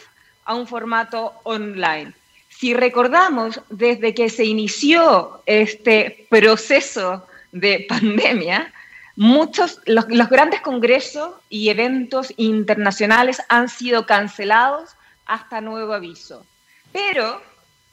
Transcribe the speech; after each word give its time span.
a 0.47 0.55
un 0.55 0.67
formato 0.67 1.35
online. 1.43 2.15
Si 2.63 2.75
recordamos, 2.75 3.61
desde 3.71 4.15
que 4.15 4.31
se 4.31 4.45
inició 4.45 5.43
este 5.47 6.29
proceso 6.31 7.27
de 7.51 7.87
pandemia, 7.89 8.73
muchos, 9.17 9.81
los, 9.85 10.07
los 10.09 10.29
grandes 10.29 10.61
congresos 10.61 11.35
y 11.49 11.71
eventos 11.71 12.33
internacionales 12.37 13.43
han 13.49 13.69
sido 13.69 14.07
cancelados 14.07 14.91
hasta 15.27 15.61
nuevo 15.61 15.93
aviso. 15.93 16.47
Pero, 16.93 17.43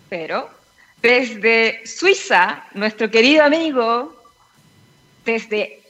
pero, 0.08 0.52
desde 1.02 1.82
Suiza, 1.88 2.64
nuestro 2.76 3.10
querido 3.10 3.46
amigo, 3.46 4.22
desde 5.26 5.82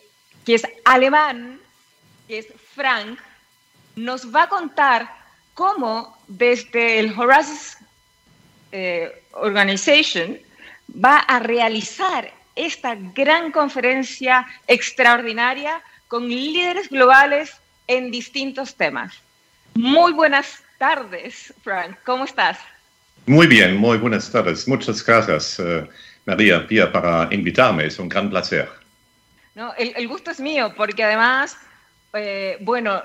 que 0.46 0.56
es 0.56 0.64
alemán, 0.86 1.60
que 2.30 2.38
es 2.40 2.48
Frank, 2.76 3.20
nos 3.98 4.34
va 4.34 4.44
a 4.44 4.48
contar 4.48 5.10
cómo 5.54 6.18
desde 6.30 7.00
el 7.00 7.20
Horace 7.20 7.76
eh, 8.72 9.24
Organization 9.34 10.38
va 10.94 11.20
a 11.20 11.40
realizar 11.40 12.32
esta 12.56 12.96
gran 12.96 13.52
conferencia 13.52 14.46
extraordinaria 14.68 15.82
con 16.08 16.28
líderes 16.28 16.90
globales 16.90 17.56
en 17.88 18.12
distintos 18.12 18.76
temas. 18.76 19.14
Muy 19.76 20.12
buenas 20.14 20.64
tardes, 20.78 21.54
Frank. 21.64 21.98
¿Cómo 22.04 22.26
estás? 22.26 22.58
Muy 23.26 23.48
bien, 23.48 23.78
muy 23.78 23.98
buenas 23.98 24.32
tardes. 24.32 24.68
Muchas 24.68 25.06
gracias, 25.06 25.60
uh, 25.60 25.88
María 26.26 26.66
Pía, 26.68 26.92
para 26.92 27.28
invitarme. 27.32 27.86
Es 27.86 28.00
un 28.00 28.10
gran 28.10 28.30
placer. 28.30 28.70
No, 29.56 29.74
el, 29.76 29.94
el 29.96 30.08
gusto 30.08 30.32
es 30.32 30.40
mío, 30.40 30.74
porque 30.76 31.04
además, 31.04 31.58
eh, 32.14 32.58
bueno, 32.62 33.02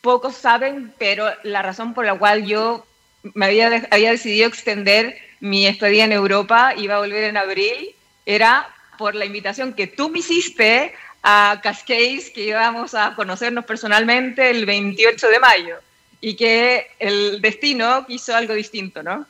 pocos 0.00 0.36
saben, 0.36 0.92
pero 0.98 1.30
la 1.42 1.62
razón 1.62 1.92
por 1.92 2.06
la 2.06 2.18
cual 2.18 2.46
yo 2.46 2.86
me 3.34 3.46
había, 3.46 3.86
había 3.90 4.10
decidido 4.10 4.48
extender 4.48 5.16
mi 5.40 5.66
estadía 5.66 6.04
en 6.04 6.12
Europa, 6.12 6.74
iba 6.76 6.96
a 6.96 6.98
volver 6.98 7.24
en 7.24 7.36
abril, 7.36 7.94
era 8.24 8.68
por 8.98 9.14
la 9.14 9.24
invitación 9.24 9.74
que 9.74 9.86
tú 9.86 10.08
me 10.08 10.20
hiciste 10.20 10.92
a 11.22 11.60
Cascades, 11.62 12.30
que 12.30 12.44
íbamos 12.44 12.94
a 12.94 13.14
conocernos 13.14 13.64
personalmente 13.64 14.48
el 14.50 14.64
28 14.64 15.28
de 15.28 15.40
mayo, 15.40 15.76
y 16.20 16.34
que 16.34 16.86
el 16.98 17.40
destino 17.40 18.06
quiso 18.06 18.34
algo 18.34 18.54
distinto, 18.54 19.02
¿no? 19.02 19.26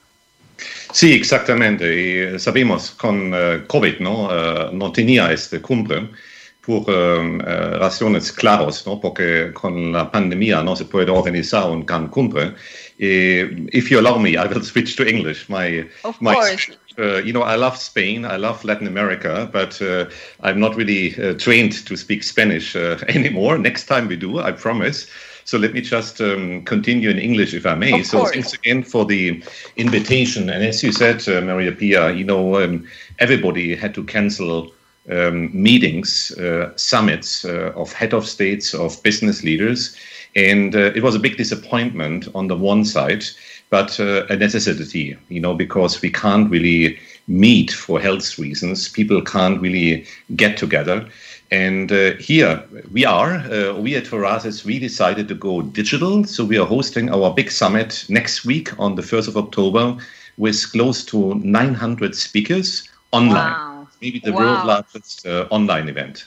Sí, 0.93 1.13
exactamente. 1.13 2.35
Y 2.35 2.39
sabemos 2.39 2.93
con 2.93 3.35
uh, 3.35 3.67
COVID, 3.67 3.99
¿no? 3.99 4.29
Uh, 4.29 4.73
no 4.73 4.93
tenía 4.93 5.33
este 5.33 5.61
cumple 5.61 6.09
por 6.67 6.91
uh, 6.91 7.78
razones 7.78 8.33
claras, 8.33 8.84
¿no? 8.86 9.00
Porque 9.00 9.53
con 9.55 9.92
la 9.92 10.11
pandemia 10.11 10.62
no 10.62 10.75
se 10.75 10.84
puede 10.84 11.11
organizar 11.11 11.70
un 11.70 11.86
gran 11.86 12.09
cumple. 12.09 12.55
if 12.98 13.91
you 13.91 13.98
allow 13.98 14.19
me, 14.19 14.36
I 14.36 14.47
will 14.47 14.62
switch 14.62 14.97
to 14.97 15.06
English. 15.06 15.48
My, 15.48 15.87
of 16.03 16.20
my 16.20 16.34
course. 16.34 16.70
Uh, 16.98 17.19
you 17.19 17.33
know, 17.33 17.42
I 17.42 17.56
love 17.56 17.77
Spain, 17.77 18.25
I 18.25 18.37
love 18.37 18.64
Latin 18.64 18.87
America, 18.87 19.50
but 19.53 19.81
uh, 19.83 20.06
I'm 20.41 20.59
not 20.59 20.77
really 20.77 21.14
uh, 21.22 21.34
trained 21.34 21.87
to 21.87 21.94
speak 21.94 22.22
Spanish 22.22 22.75
anymore. 23.09 23.59
Next 23.59 23.84
time 23.84 24.09
we 24.09 24.17
do, 24.17 24.39
I 24.39 24.53
promise. 24.53 25.06
So 25.44 25.59
let 25.59 25.75
me 25.75 25.81
just 25.81 26.20
um, 26.20 26.65
continue 26.65 27.09
in 27.09 27.21
English, 27.21 27.55
if 27.55 27.66
I 27.66 27.76
may. 27.76 28.00
Of 28.00 28.06
so 28.06 28.19
course. 28.19 28.32
thanks 28.32 28.53
again 28.53 28.82
for 28.82 29.05
the 29.05 29.41
invitation. 29.76 30.50
And 30.50 30.65
as 30.65 30.82
you 30.82 30.91
said, 30.91 31.26
uh, 31.28 31.41
Maria 31.41 31.71
Pia, 31.71 32.10
you 32.12 32.25
know, 32.25 32.60
um, 32.60 32.84
everybody 33.21 33.76
had 33.76 33.94
to 33.94 34.03
cancel 34.03 34.72
um, 35.11 35.50
meetings, 35.53 36.33
uh, 36.39 36.72
summits 36.77 37.44
uh, 37.44 37.72
of 37.77 37.93
head 37.93 38.12
of 38.12 38.27
states, 38.27 38.75
of 38.75 39.03
business 39.03 39.43
leaders. 39.43 39.97
And 40.34 40.75
it 40.75 41.03
was 41.03 41.15
a 41.15 41.19
big 41.19 41.39
disappointment 41.39 42.28
on 42.34 42.49
the 42.49 42.56
one 42.56 42.84
side 42.84 43.25
but 43.71 43.99
uh, 43.99 44.27
a 44.28 44.37
necessity, 44.37 45.17
you 45.28 45.41
know, 45.41 45.55
because 45.55 46.00
we 46.00 46.11
can't 46.11 46.50
really 46.50 46.99
meet 47.27 47.72
for 47.72 48.00
health 48.00 48.39
reasons. 48.39 48.89
People 48.89 49.21
can't 49.22 49.61
really 49.61 50.06
get 50.37 50.56
together. 50.56 51.06
And 51.50 51.91
uh, 51.91 52.15
here 52.15 52.62
we 52.93 53.05
are. 53.05 53.34
Uh, 53.34 53.75
we 53.75 53.97
at 53.97 54.06
Horasis, 54.06 54.65
we 54.65 54.78
decided 54.78 55.28
to 55.28 55.34
go 55.34 55.62
digital. 55.62 56.25
So 56.25 56.44
we 56.44 56.59
are 56.59 56.67
hosting 56.67 57.11
our 57.11 57.33
big 57.33 57.50
summit 57.50 58.05
next 58.09 58.44
week 58.44 58.78
on 58.78 58.94
the 58.94 59.03
1st 59.03 59.28
of 59.28 59.37
October 59.37 59.97
with 60.37 60.71
close 60.73 61.05
to 61.06 61.34
900 61.37 62.15
speakers 62.15 62.88
online. 63.12 63.53
Wow. 63.53 63.75
Maybe 64.01 64.19
the 64.21 64.33
Wow. 64.33 64.41
world's 64.41 64.65
largest 64.65 65.27
uh, 65.27 65.47
online 65.51 65.89
event. 65.89 66.27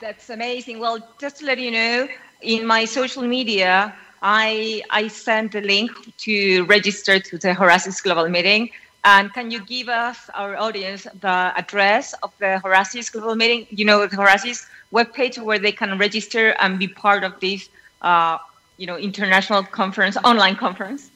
That's 0.00 0.30
amazing. 0.30 0.78
Well, 0.80 0.98
just 1.20 1.38
to 1.38 1.44
let 1.46 1.58
you 1.58 1.70
know, 1.70 2.08
in 2.40 2.66
my 2.66 2.84
social 2.86 3.22
media, 3.22 3.94
I 4.22 4.82
I 4.90 5.08
sent 5.08 5.54
a 5.54 5.60
link 5.60 5.90
to 6.26 6.64
register 6.64 7.18
to 7.18 7.38
the 7.38 7.52
Horasis 7.54 8.00
Global 8.00 8.28
Meeting. 8.28 8.70
And 9.04 9.32
can 9.32 9.50
you 9.50 9.60
give 9.64 9.88
us, 9.88 10.28
our 10.34 10.56
audience, 10.56 11.06
the 11.20 11.52
address 11.56 12.12
of 12.22 12.32
the 12.38 12.58
Horasis 12.58 13.08
Global 13.10 13.34
Meeting? 13.34 13.66
You 13.70 13.84
know, 13.84 14.06
the 14.06 14.16
Horasis 14.16 14.66
webpage 14.92 15.38
where 15.38 15.58
they 15.58 15.72
can 15.72 15.96
register 15.98 16.54
and 16.60 16.78
be 16.78 16.88
part 16.88 17.24
of 17.24 17.32
this, 17.40 17.68
uh, 18.02 18.36
you 18.76 18.86
know, 18.86 18.96
international 18.96 19.62
conference, 19.64 20.16
online 20.24 20.56
conference. 20.56 21.10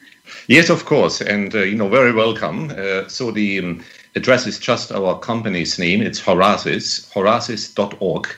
Yes, 0.48 0.70
of 0.70 0.84
course, 0.86 1.20
and 1.20 1.54
uh, 1.54 1.58
you 1.58 1.76
know, 1.76 1.88
very 1.88 2.12
welcome. 2.12 2.70
Uh, 2.70 3.06
so 3.08 3.30
the 3.30 3.58
um, 3.58 3.84
address 4.14 4.46
is 4.46 4.58
just 4.58 4.92
our 4.92 5.18
company's 5.18 5.78
name. 5.78 6.00
It's 6.02 6.20
Horasis, 6.20 7.10
horasis.org. 7.12 8.28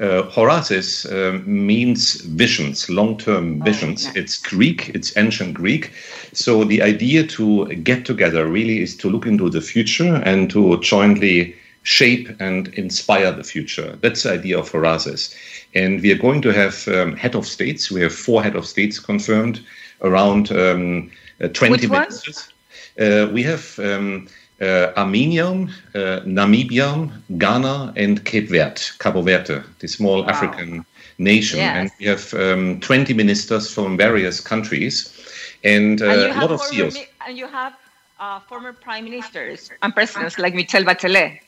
Uh, 0.00 0.22
Horasis 0.30 1.06
um, 1.06 1.42
means 1.44 2.20
visions, 2.20 2.88
long-term 2.88 3.62
visions. 3.64 4.06
nice. 4.06 4.16
It's 4.16 4.38
Greek, 4.38 4.90
it's 4.90 5.16
ancient 5.16 5.54
Greek. 5.54 5.92
So 6.32 6.62
the 6.62 6.82
idea 6.82 7.26
to 7.26 7.66
get 7.74 8.04
together 8.04 8.46
really 8.46 8.80
is 8.80 8.96
to 8.98 9.10
look 9.10 9.26
into 9.26 9.50
the 9.50 9.60
future 9.60 10.22
and 10.24 10.48
to 10.50 10.78
jointly 10.80 11.56
shape 11.82 12.28
and 12.38 12.68
inspire 12.74 13.32
the 13.32 13.42
future. 13.42 13.98
That's 14.00 14.22
the 14.22 14.32
idea 14.34 14.58
of 14.58 14.70
Horasis. 14.70 15.34
And 15.74 16.00
we 16.00 16.12
are 16.12 16.18
going 16.18 16.42
to 16.42 16.52
have 16.52 16.86
um, 16.88 17.16
head 17.16 17.34
of 17.34 17.46
states. 17.46 17.90
We 17.90 18.00
have 18.02 18.14
four 18.14 18.42
head 18.42 18.54
of 18.54 18.66
states 18.66 19.00
confirmed 19.00 19.64
around 20.02 20.52
um, 20.52 21.10
uh, 21.42 21.48
20 21.48 21.72
Which 21.72 21.90
ministers. 21.90 22.52
Uh, 23.00 23.28
we 23.32 23.42
have 23.42 23.78
um, 23.78 24.28
uh, 24.60 24.92
Armenia, 24.96 25.46
uh, 25.46 26.20
Namibia, 26.24 27.10
Ghana, 27.38 27.92
and 27.96 28.24
Cape 28.24 28.48
Verde, 28.48 28.80
Cabo 28.98 29.22
Verde, 29.22 29.62
the 29.78 29.88
small 29.88 30.22
Wow. 30.22 30.28
African 30.28 30.84
nation. 31.18 31.58
Yes. 31.58 31.76
And 31.76 31.90
we 31.98 32.06
have 32.06 32.34
um, 32.34 32.80
20 32.80 33.14
ministers 33.14 33.72
from 33.72 33.96
various 33.96 34.40
countries 34.40 35.12
and, 35.64 36.00
uh, 36.02 36.06
and 36.06 36.20
a 36.32 36.40
lot 36.40 36.50
of 36.52 36.60
CEOs. 36.60 36.96
and 37.26 37.36
you 37.36 37.46
have 37.46 37.74
uh, 38.20 38.40
former 38.40 38.72
prime 38.72 39.04
ministers 39.04 39.70
and 39.82 39.94
presidents 39.94 40.38
like 40.38 40.54
Michelle 40.54 40.84
Bachelet. 40.84 41.40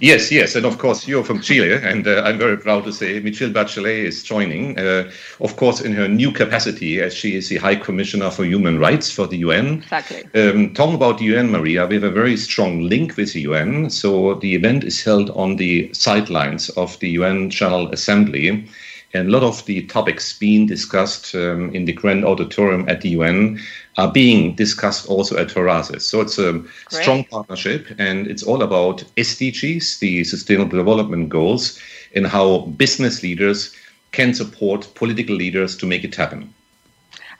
Yes, 0.00 0.30
yes, 0.30 0.54
and 0.54 0.64
of 0.66 0.78
course 0.78 1.08
you're 1.08 1.24
from 1.24 1.40
Chile, 1.40 1.74
and 1.74 2.06
uh, 2.06 2.22
I'm 2.24 2.38
very 2.38 2.56
proud 2.56 2.84
to 2.84 2.92
say 2.92 3.20
Michelle 3.20 3.50
Bachelet 3.50 4.04
is 4.04 4.22
joining, 4.22 4.78
uh, 4.78 5.10
of 5.40 5.56
course, 5.56 5.80
in 5.80 5.92
her 5.92 6.08
new 6.08 6.30
capacity 6.32 7.00
as 7.00 7.14
she 7.14 7.36
is 7.36 7.48
the 7.48 7.56
High 7.56 7.76
Commissioner 7.76 8.30
for 8.30 8.44
Human 8.44 8.78
Rights 8.78 9.10
for 9.10 9.26
the 9.26 9.38
UN. 9.38 9.78
Exactly. 9.78 10.24
Um, 10.34 10.74
talking 10.74 10.94
about 10.94 11.18
the 11.18 11.24
UN, 11.24 11.50
Maria, 11.50 11.86
we 11.86 11.94
have 11.94 12.04
a 12.04 12.10
very 12.10 12.36
strong 12.36 12.82
link 12.82 13.16
with 13.16 13.32
the 13.32 13.40
UN. 13.42 13.90
So 13.90 14.34
the 14.34 14.54
event 14.54 14.84
is 14.84 15.02
held 15.02 15.30
on 15.30 15.56
the 15.56 15.92
sidelines 15.92 16.68
of 16.70 16.98
the 17.00 17.10
UN 17.10 17.50
General 17.50 17.88
Assembly. 17.92 18.66
And 19.16 19.28
a 19.28 19.32
lot 19.32 19.42
of 19.42 19.64
the 19.64 19.82
topics 19.86 20.38
being 20.38 20.66
discussed 20.66 21.34
um, 21.34 21.74
in 21.74 21.86
the 21.86 21.92
Grand 21.92 22.24
Auditorium 22.24 22.86
at 22.88 23.00
the 23.00 23.10
UN 23.10 23.58
are 23.96 24.12
being 24.12 24.54
discussed 24.54 25.08
also 25.08 25.38
at 25.38 25.50
Horasis. 25.50 26.06
So 26.06 26.20
it's 26.20 26.38
a 26.38 26.52
Great. 26.52 26.66
strong 26.90 27.24
partnership, 27.24 27.86
and 27.98 28.26
it's 28.26 28.42
all 28.42 28.62
about 28.62 29.04
SDGs, 29.16 30.00
the 30.00 30.22
Sustainable 30.24 30.76
Development 30.76 31.28
Goals, 31.28 31.80
and 32.14 32.26
how 32.26 32.58
business 32.76 33.22
leaders 33.22 33.74
can 34.12 34.34
support 34.34 34.86
political 34.94 35.34
leaders 35.34 35.76
to 35.78 35.86
make 35.86 36.04
it 36.04 36.14
happen. 36.14 36.52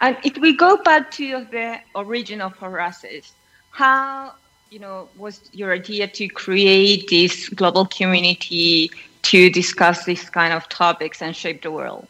And 0.00 0.16
if 0.24 0.36
we 0.38 0.56
go 0.56 0.78
back 0.82 1.10
to 1.12 1.46
the 1.50 1.78
origin 1.94 2.40
of 2.40 2.54
Horasis, 2.56 3.32
how 3.70 4.32
you 4.70 4.78
know 4.78 5.08
was 5.16 5.40
your 5.52 5.72
idea 5.72 6.08
to 6.08 6.28
create 6.28 7.08
this 7.08 7.48
global 7.50 7.86
community 7.86 8.90
to 9.30 9.50
discuss 9.50 10.04
these 10.04 10.30
kind 10.30 10.52
of 10.52 10.68
topics 10.68 11.20
and 11.20 11.34
shape 11.34 11.62
the 11.62 11.70
world? 11.70 12.06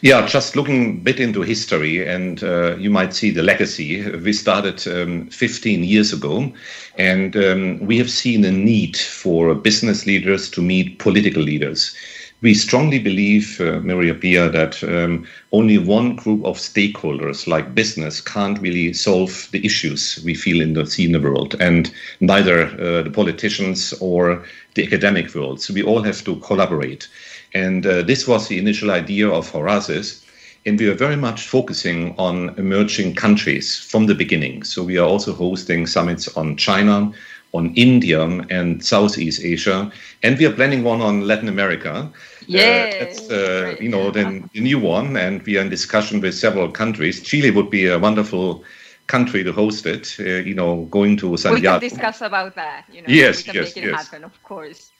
Yeah, 0.00 0.26
just 0.26 0.56
looking 0.56 0.90
a 0.90 1.00
bit 1.00 1.20
into 1.20 1.42
history, 1.42 2.06
and 2.06 2.42
uh, 2.42 2.76
you 2.76 2.90
might 2.90 3.14
see 3.14 3.30
the 3.30 3.42
legacy. 3.42 4.08
We 4.10 4.32
started 4.32 4.86
um, 4.88 5.26
15 5.26 5.84
years 5.84 6.12
ago, 6.12 6.52
and 6.96 7.36
um, 7.36 7.78
we 7.80 7.98
have 7.98 8.10
seen 8.10 8.44
a 8.44 8.50
need 8.52 8.96
for 8.96 9.54
business 9.54 10.06
leaders 10.06 10.50
to 10.50 10.62
meet 10.62 10.98
political 10.98 11.42
leaders. 11.42 11.94
We 12.40 12.54
strongly 12.54 13.00
believe, 13.00 13.60
uh, 13.60 13.80
Maria 13.80 14.14
Pia, 14.14 14.48
that 14.50 14.84
um, 14.84 15.26
only 15.50 15.76
one 15.76 16.14
group 16.14 16.44
of 16.44 16.56
stakeholders, 16.56 17.48
like 17.48 17.74
business, 17.74 18.20
can't 18.20 18.60
really 18.60 18.92
solve 18.92 19.48
the 19.50 19.64
issues 19.66 20.22
we 20.24 20.34
feel 20.34 20.60
in 20.60 20.74
the 20.74 20.94
in 20.98 21.12
the 21.12 21.20
world, 21.20 21.56
and 21.58 21.92
neither 22.20 22.66
uh, 22.80 23.02
the 23.02 23.10
politicians 23.10 23.92
or 24.00 24.44
the 24.74 24.84
academic 24.84 25.34
world. 25.34 25.60
So 25.60 25.74
we 25.74 25.82
all 25.82 26.02
have 26.04 26.22
to 26.24 26.36
collaborate. 26.36 27.08
And 27.54 27.84
uh, 27.84 28.02
this 28.02 28.28
was 28.28 28.46
the 28.46 28.58
initial 28.58 28.92
idea 28.92 29.28
of 29.28 29.50
Horasis. 29.50 30.24
And 30.66 30.78
we 30.78 30.88
are 30.88 30.94
very 30.94 31.16
much 31.16 31.46
focusing 31.46 32.14
on 32.18 32.50
emerging 32.58 33.14
countries 33.14 33.78
from 33.78 34.06
the 34.06 34.14
beginning. 34.14 34.64
So 34.64 34.82
we 34.82 34.98
are 34.98 35.08
also 35.08 35.32
hosting 35.32 35.86
summits 35.86 36.28
on 36.36 36.56
China, 36.56 37.12
on 37.52 37.72
India, 37.74 38.22
and 38.50 38.84
Southeast 38.84 39.42
Asia. 39.44 39.90
And 40.22 40.38
we 40.38 40.46
are 40.46 40.52
planning 40.52 40.82
one 40.84 41.00
on 41.00 41.26
Latin 41.26 41.48
America. 41.48 42.10
Yeah, 42.46 42.90
uh, 42.92 42.98
that's 42.98 43.30
uh, 43.30 43.76
you 43.80 43.88
know 43.88 44.10
the, 44.10 44.42
the 44.52 44.60
new 44.60 44.78
one, 44.78 45.16
and 45.16 45.42
we 45.42 45.56
are 45.58 45.60
in 45.62 45.68
discussion 45.68 46.20
with 46.20 46.34
several 46.34 46.70
countries. 46.70 47.22
Chile 47.22 47.50
would 47.50 47.70
be 47.70 47.86
a 47.86 47.98
wonderful 47.98 48.64
country 49.06 49.42
to 49.44 49.52
host 49.52 49.86
it. 49.86 50.16
Uh, 50.18 50.24
you 50.48 50.54
know, 50.54 50.84
going 50.90 51.16
to 51.18 51.36
Santiago. 51.36 51.54
We 51.54 51.60
can 51.60 51.78
discuss 51.78 52.20
about 52.20 52.54
that. 52.56 52.84
You 52.90 53.02
know, 53.02 53.08
yes, 53.08 53.38
we 53.38 53.42
can 53.44 53.54
yes, 53.54 53.64
make 53.64 53.76
it 53.76 53.84
yes. 53.84 54.08
happen, 54.08 54.24
of 54.24 54.42
course. 54.42 54.92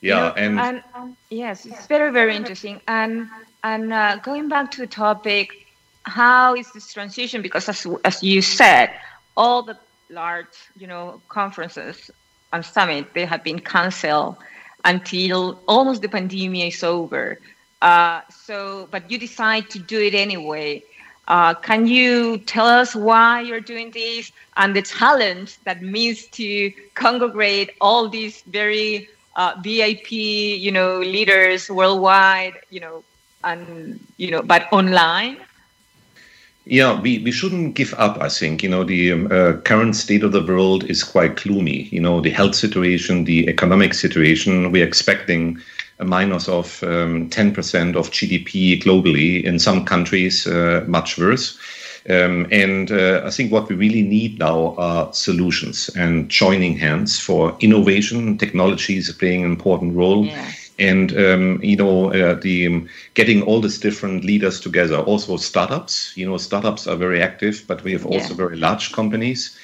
Yeah, 0.00 0.16
You 0.16 0.16
know, 0.16 0.32
and, 0.36 0.60
and 0.60 0.82
um, 0.94 1.16
yes, 1.30 1.64
it's 1.66 1.86
very 1.86 2.10
very 2.10 2.34
interesting. 2.36 2.80
And 2.88 3.28
and 3.62 3.92
uh, 3.92 4.16
going 4.16 4.48
back 4.48 4.70
to 4.72 4.80
the 4.80 4.86
topic, 4.86 5.50
how 6.04 6.54
is 6.54 6.70
this 6.72 6.92
transition? 6.92 7.42
Because 7.42 7.68
as 7.68 7.86
as 8.04 8.22
you 8.22 8.42
said, 8.42 8.90
all 9.36 9.62
the 9.62 9.76
large 10.10 10.70
you 10.76 10.86
know 10.86 11.20
conferences 11.28 12.10
and 12.52 12.64
summit 12.64 13.06
they 13.14 13.24
have 13.24 13.42
been 13.42 13.58
canceled 13.58 14.36
until 14.84 15.60
almost 15.68 16.02
the 16.02 16.08
pandemic 16.08 16.74
is 16.74 16.82
over. 16.82 17.38
Uh, 17.80 18.20
so, 18.30 18.88
but 18.90 19.10
you 19.10 19.18
decide 19.18 19.68
to 19.70 19.78
do 19.78 20.00
it 20.00 20.14
anyway. 20.14 20.82
Uh, 21.28 21.54
can 21.54 21.86
you 21.86 22.38
tell 22.38 22.66
us 22.66 22.94
why 22.94 23.40
you're 23.40 23.60
doing 23.60 23.90
this 23.90 24.32
and 24.56 24.74
the 24.74 24.82
challenge 24.82 25.58
that 25.64 25.82
means 25.82 26.26
to 26.26 26.70
congregate 26.94 27.70
all 27.80 28.08
these 28.08 28.42
very 28.42 29.08
uh, 29.36 29.54
VIP, 29.62 30.12
you 30.12 30.70
know, 30.70 30.98
leaders 30.98 31.70
worldwide, 31.70 32.54
you 32.70 32.80
know, 32.80 33.04
and 33.44 33.98
you 34.16 34.30
know, 34.30 34.42
but 34.42 34.66
online? 34.72 35.38
Yeah, 36.64 37.00
we, 37.00 37.18
we 37.18 37.32
shouldn't 37.32 37.74
give 37.74 37.92
up, 37.94 38.20
I 38.20 38.28
think. 38.28 38.62
You 38.62 38.68
know, 38.68 38.84
the 38.84 39.12
um, 39.12 39.26
uh, 39.32 39.54
current 39.64 39.96
state 39.96 40.22
of 40.22 40.32
the 40.32 40.44
world 40.44 40.84
is 40.84 41.02
quite 41.02 41.36
gloomy. 41.36 41.88
You 41.90 42.00
know, 42.00 42.20
the 42.20 42.30
health 42.30 42.54
situation, 42.54 43.24
the 43.24 43.48
economic 43.48 43.94
situation, 43.94 44.70
we're 44.70 44.86
expecting 44.86 45.58
a 45.98 46.04
minus 46.04 46.48
of 46.48 46.82
um, 46.84 47.28
10% 47.30 47.96
of 47.96 48.10
GDP 48.10 48.80
globally, 48.80 49.42
in 49.42 49.58
some 49.58 49.84
countries, 49.84 50.46
uh, 50.46 50.84
much 50.86 51.18
worse. 51.18 51.58
Um, 52.08 52.46
and 52.50 52.90
uh, 52.90 53.22
I 53.24 53.30
think 53.30 53.52
what 53.52 53.68
we 53.68 53.76
really 53.76 54.02
need 54.02 54.38
now 54.38 54.74
are 54.76 55.12
solutions 55.12 55.88
and 55.96 56.28
joining 56.28 56.76
hands 56.76 57.18
for 57.18 57.56
innovation. 57.60 58.38
Technology 58.38 58.96
is 58.96 59.10
playing 59.12 59.44
an 59.44 59.50
important 59.50 59.96
role. 59.96 60.26
Yeah. 60.26 60.52
And 60.78 61.12
um, 61.16 61.60
you 61.62 61.76
know 61.76 62.12
uh, 62.12 62.34
the 62.40 62.66
um, 62.66 62.88
getting 63.14 63.42
all 63.42 63.60
these 63.60 63.78
different 63.78 64.24
leaders 64.24 64.60
together. 64.60 64.98
Also 64.98 65.36
startups. 65.36 66.12
You 66.16 66.26
know 66.28 66.38
startups 66.38 66.86
are 66.86 66.96
very 66.96 67.20
active, 67.22 67.64
but 67.66 67.82
we 67.84 67.92
have 67.92 68.06
also 68.06 68.34
Yeah. 68.34 68.36
very 68.36 68.56
large 68.56 68.92
companies. 68.92 69.56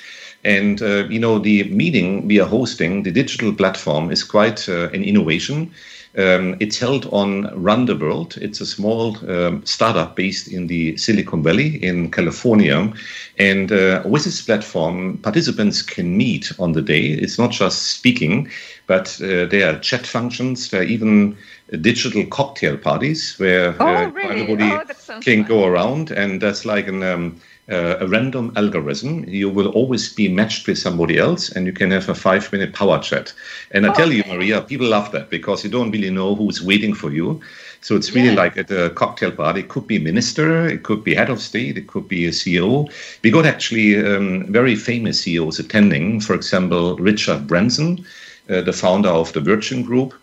And 0.44 0.80
uh, 0.82 1.06
you 1.08 1.18
know 1.18 1.38
the 1.38 1.64
meeting 1.64 2.26
we 2.28 2.38
are 2.40 2.46
hosting, 2.48 3.02
the 3.02 3.10
digital 3.10 3.52
platform, 3.52 4.10
is 4.10 4.22
quite 4.24 4.68
uh, 4.68 4.88
an 4.92 5.02
innovation. 5.02 5.72
Um, 6.16 6.56
it's 6.60 6.78
held 6.78 7.06
on 7.12 7.50
Run 7.54 7.86
the 7.86 7.94
World. 7.96 8.36
It's 8.40 8.60
a 8.60 8.66
small 8.66 9.16
um, 9.30 9.62
startup 9.64 10.16
based 10.16 10.48
in 10.48 10.66
the 10.66 10.96
Silicon 10.96 11.42
Valley 11.42 11.82
in 11.82 12.10
California. 12.10 12.92
And 13.38 13.70
uh, 13.70 14.02
with 14.04 14.24
this 14.24 14.40
platform, 14.42 15.18
participants 15.18 15.82
can 15.82 16.16
meet 16.16 16.52
on 16.58 16.72
the 16.72 16.82
day. 16.82 17.06
It's 17.08 17.38
not 17.38 17.50
just 17.52 17.82
speaking, 17.92 18.48
but 18.88 19.20
uh, 19.22 19.46
there 19.46 19.72
are 19.72 19.78
chat 19.78 20.06
functions. 20.06 20.70
There 20.70 20.80
are 20.80 20.84
even 20.84 21.36
digital 21.80 22.26
cocktail 22.26 22.76
parties 22.76 23.36
where 23.38 23.76
Oh, 23.80 24.08
uh, 24.08 24.10
really? 24.10 24.42
everybody 24.42 24.70
Oh, 24.72 24.84
can 25.20 25.44
fun. 25.44 25.48
go 25.48 25.66
around. 25.66 26.10
And 26.10 26.40
that's 26.40 26.64
like 26.64 26.88
an, 26.88 27.02
um, 27.04 27.40
uh, 27.70 27.96
a 28.00 28.08
random 28.08 28.52
algorithm. 28.56 29.24
You 29.28 29.50
will 29.50 29.68
always 29.68 30.12
be 30.12 30.28
matched 30.28 30.66
with 30.66 30.78
somebody 30.78 31.18
else, 31.18 31.50
and 31.50 31.66
you 31.66 31.72
can 31.72 31.90
have 31.92 32.08
a 32.08 32.14
five 32.14 32.50
minute 32.52 32.72
power 32.74 32.98
chat. 32.98 33.34
And 33.72 33.86
I 33.86 33.90
tell 33.92 34.10
you. 34.12 34.24
Maria, 34.26 34.62
people 34.62 34.88
love 34.88 35.12
that 35.12 35.30
because 35.30 35.64
you 35.64 35.70
don't 35.70 35.90
really 35.92 36.10
know 36.10 36.34
who's 36.34 36.62
waiting 36.62 36.94
for 36.94 37.12
you. 37.12 37.40
So 37.80 37.94
it's 37.96 38.14
really 38.14 38.30
Yeah. 38.30 38.42
like 38.42 38.56
at 38.56 38.70
a 38.70 38.90
cocktail 38.90 39.30
party. 39.32 39.60
It 39.60 39.68
could 39.68 39.86
be 39.86 39.98
minister, 39.98 40.66
it 40.66 40.82
could 40.82 41.04
be 41.04 41.14
head 41.14 41.30
of 41.30 41.40
state, 41.40 41.76
it 41.78 41.86
could 41.88 42.08
be 42.08 42.26
a 42.26 42.32
CEO. 42.32 42.88
We 43.22 43.30
got 43.30 43.46
actually 43.46 43.96
um, 44.04 44.46
very 44.52 44.74
famous 44.76 45.20
CEOs 45.20 45.58
attending. 45.60 46.20
For 46.20 46.34
example, 46.34 46.96
Richard 46.96 47.46
Branson, 47.46 48.04
the 48.48 48.72
founder 48.72 49.08
of 49.10 49.32
the 49.32 49.40
Virgin 49.40 49.82
Group. 49.82 50.14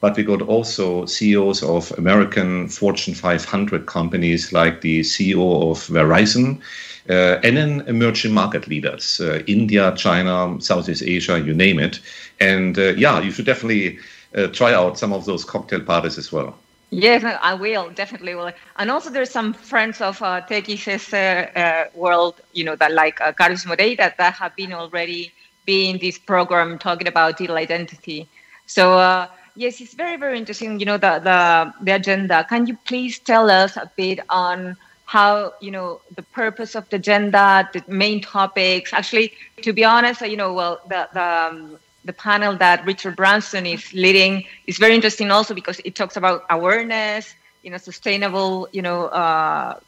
But 0.00 0.16
we 0.16 0.22
got 0.22 0.40
also 0.40 1.04
CEOs 1.04 1.62
of 1.62 1.92
American 1.98 2.68
Fortune 2.68 3.14
500 3.14 3.84
companies 3.86 4.52
like 4.52 4.80
the 4.80 5.00
CEO 5.00 5.70
of 5.70 5.78
Verizon, 5.88 6.60
uh, 7.08 7.38
and 7.42 7.56
then 7.56 7.82
emerging 7.86 8.32
market 8.32 8.66
leaders, 8.66 9.20
uh, 9.20 9.42
India, 9.46 9.92
China, 9.96 10.56
Southeast 10.60 11.02
Asia, 11.02 11.38
you 11.40 11.52
name 11.52 11.78
it. 11.78 12.00
And 12.40 12.78
uh, 12.78 12.94
yeah, 12.96 13.20
you 13.20 13.30
should 13.30 13.46
definitely 13.46 13.98
uh, 14.34 14.46
try 14.48 14.72
out 14.72 14.98
some 14.98 15.12
of 15.12 15.24
those 15.26 15.44
cocktail 15.44 15.80
parties 15.80 16.18
as 16.18 16.32
well. 16.32 16.56
Yes, 16.90 17.22
I 17.24 17.54
will 17.54 17.90
definitely 17.90 18.34
will. 18.34 18.52
And 18.76 18.90
also, 18.90 19.10
there's 19.10 19.30
some 19.30 19.52
friends 19.52 20.00
of 20.00 20.20
uh, 20.22 20.40
TXS 20.40 21.12
uh, 21.12 21.58
uh, 21.58 21.84
world, 21.94 22.40
you 22.52 22.64
know, 22.64 22.74
that 22.76 22.92
like 22.92 23.20
uh, 23.20 23.32
Carlos 23.32 23.64
Moreira 23.64 24.12
that 24.18 24.34
have 24.34 24.56
been 24.56 24.72
already 24.72 25.32
be 25.70 25.78
in 25.90 25.96
this 26.06 26.18
program 26.32 26.68
talking 26.86 27.08
about 27.14 27.28
digital 27.38 27.58
identity. 27.66 28.20
So 28.66 28.84
uh, 29.08 29.26
yes, 29.54 29.80
it's 29.82 29.94
very 30.04 30.16
very 30.24 30.36
interesting. 30.42 30.70
You 30.82 30.86
know, 30.90 30.98
the 31.06 31.12
the 31.28 31.38
the 31.86 31.92
agenda. 32.00 32.36
Can 32.52 32.66
you 32.68 32.76
please 32.90 33.14
tell 33.32 33.46
us 33.62 33.70
a 33.76 33.88
bit 34.02 34.18
on 34.28 34.76
how 35.16 35.32
you 35.60 35.72
know 35.76 35.88
the 36.18 36.26
purpose 36.40 36.72
of 36.78 36.84
the 36.90 36.96
agenda, 37.02 37.68
the 37.74 37.82
main 38.04 38.18
topics? 38.36 38.88
Actually, 38.92 39.26
to 39.66 39.70
be 39.78 39.84
honest, 39.94 40.20
you 40.32 40.38
know, 40.42 40.50
well, 40.60 40.74
the 40.92 41.00
the 41.18 41.28
um, 41.46 41.56
the 42.04 42.12
panel 42.12 42.52
that 42.64 42.84
Richard 42.86 43.14
Branson 43.16 43.66
is 43.66 43.82
leading 43.92 44.44
is 44.66 44.76
very 44.78 44.94
interesting 44.94 45.30
also 45.30 45.52
because 45.54 45.78
it 45.84 45.94
talks 45.94 46.16
about 46.16 46.44
awareness, 46.48 47.34
you 47.62 47.70
know, 47.70 47.78
sustainable, 47.78 48.68
you 48.72 48.82
know, 48.82 49.06
uh, 49.22 49.78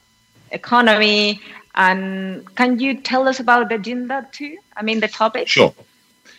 economy. 0.50 1.40
And 1.74 2.54
can 2.54 2.78
you 2.78 3.00
tell 3.00 3.28
us 3.28 3.40
about 3.40 3.68
the 3.68 3.76
agenda 3.76 4.26
too? 4.32 4.58
I 4.76 4.82
mean, 4.82 5.00
the 5.00 5.08
topic. 5.08 5.48
Sure. 5.48 5.74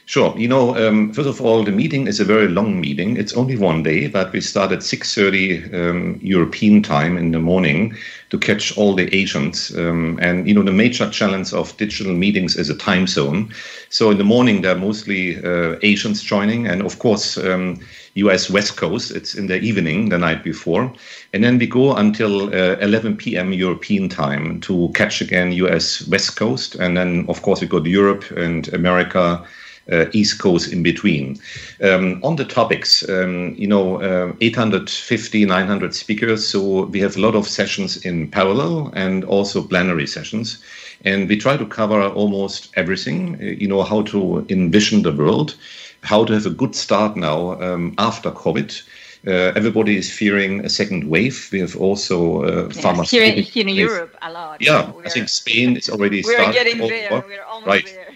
Sure. 0.05 0.38
You 0.38 0.50
know, 0.50 0.75
um, 0.75 1.13
first 1.13 1.29
of 1.29 1.39
all, 1.39 1.63
the 1.63 1.72
meeting 1.72 2.07
is 2.07 2.19
a 2.19 2.25
very 2.25 2.50
long 2.50 2.81
meeting. 2.81 3.15
It's 3.15 3.33
only 3.33 3.55
one 3.55 3.83
day, 3.83 4.07
but 4.07 4.33
we 4.33 4.41
start 4.41 4.74
at 4.74 4.79
6.30 4.79 5.74
um, 5.74 6.19
European 6.22 6.83
time 6.83 7.17
in 7.17 7.31
the 7.31 7.39
morning 7.39 7.95
to 8.29 8.38
catch 8.38 8.77
all 8.77 8.95
the 8.95 9.13
Asians. 9.15 9.74
Um, 9.77 10.19
and, 10.22 10.45
you 10.45 10.53
know, 10.53 10.63
the 10.63 10.74
major 10.74 11.10
challenge 11.10 11.53
of 11.53 11.77
digital 11.77 12.13
meetings 12.13 12.57
is 12.57 12.69
a 12.69 12.75
time 12.75 13.07
zone. 13.07 13.53
So 13.89 14.12
in 14.12 14.17
the 14.17 14.25
morning, 14.25 14.62
there 14.62 14.75
are 14.75 14.79
mostly 14.79 15.41
uh, 15.41 15.77
Asians 15.83 16.22
joining. 16.22 16.67
And, 16.67 16.81
of 16.81 17.00
course, 17.00 17.38
um, 17.38 17.79
US 18.15 18.50
West 18.50 18.75
Coast, 18.75 19.10
it's 19.12 19.36
in 19.36 19.48
the 19.48 19.62
evening, 19.62 20.10
the 20.10 20.17
night 20.17 20.43
before. 20.43 20.91
And 21.31 21.45
then 21.45 21.57
we 21.57 21.65
go 21.65 21.95
until 21.95 22.48
uh, 22.53 22.75
11 22.81 23.15
p.m. 23.15 23.53
European 23.53 24.10
time 24.10 24.60
to 24.62 24.91
catch 24.95 25.22
again 25.22 25.53
US 25.53 26.05
West 26.10 26.36
Coast. 26.36 26.75
And 26.75 26.98
then, 26.98 27.25
of 27.29 27.41
course, 27.41 27.62
we 27.62 27.67
go 27.67 27.79
to 27.79 27.89
Europe 27.89 28.29
and 28.31 28.67
America 28.74 29.48
uh, 29.91 30.05
East 30.13 30.39
Coast 30.39 30.71
in 30.71 30.83
between. 30.83 31.39
Um, 31.81 32.19
on 32.23 32.35
the 32.35 32.45
topics, 32.45 33.07
um, 33.09 33.55
you 33.57 33.67
know, 33.67 34.01
uh, 34.01 34.33
850, 34.41 35.45
900 35.45 35.93
speakers. 35.93 36.47
So 36.47 36.85
we 36.85 36.99
have 37.01 37.15
a 37.17 37.19
lot 37.19 37.35
of 37.35 37.47
sessions 37.47 37.97
in 38.05 38.27
parallel 38.29 38.91
and 38.95 39.23
also 39.25 39.61
plenary 39.61 40.07
sessions. 40.07 40.63
And 41.05 41.27
we 41.27 41.37
try 41.37 41.57
to 41.57 41.65
cover 41.65 42.01
almost 42.01 42.69
everything, 42.75 43.35
uh, 43.41 43.45
you 43.45 43.67
know, 43.67 43.83
how 43.83 44.03
to 44.03 44.45
envision 44.49 45.01
the 45.03 45.11
world, 45.11 45.55
how 46.01 46.23
to 46.25 46.33
have 46.33 46.45
a 46.45 46.49
good 46.49 46.75
start 46.75 47.17
now 47.17 47.61
um, 47.61 47.93
after 47.97 48.31
COVID. 48.31 48.83
Uh, 49.25 49.53
everybody 49.55 49.95
is 49.95 50.11
fearing 50.11 50.65
a 50.65 50.69
second 50.69 51.05
wave. 51.09 51.47
We 51.51 51.59
have 51.59 51.77
also 51.77 52.43
uh, 52.43 52.69
Yes, 52.73 53.09
here, 53.09 53.23
in 53.23 53.69
Europe, 53.69 54.17
a 54.21 54.29
lot. 54.31 54.61
Yeah, 54.61 54.91
I 55.05 55.09
think 55.09 55.29
Spain 55.29 55.77
is 55.77 55.89
already 55.89 56.21
we're 56.25 56.51
getting 56.51 56.77
there. 56.79 57.23
We're 57.25 57.43
almost 57.43 57.67
Right. 57.67 57.85
there. 57.85 58.12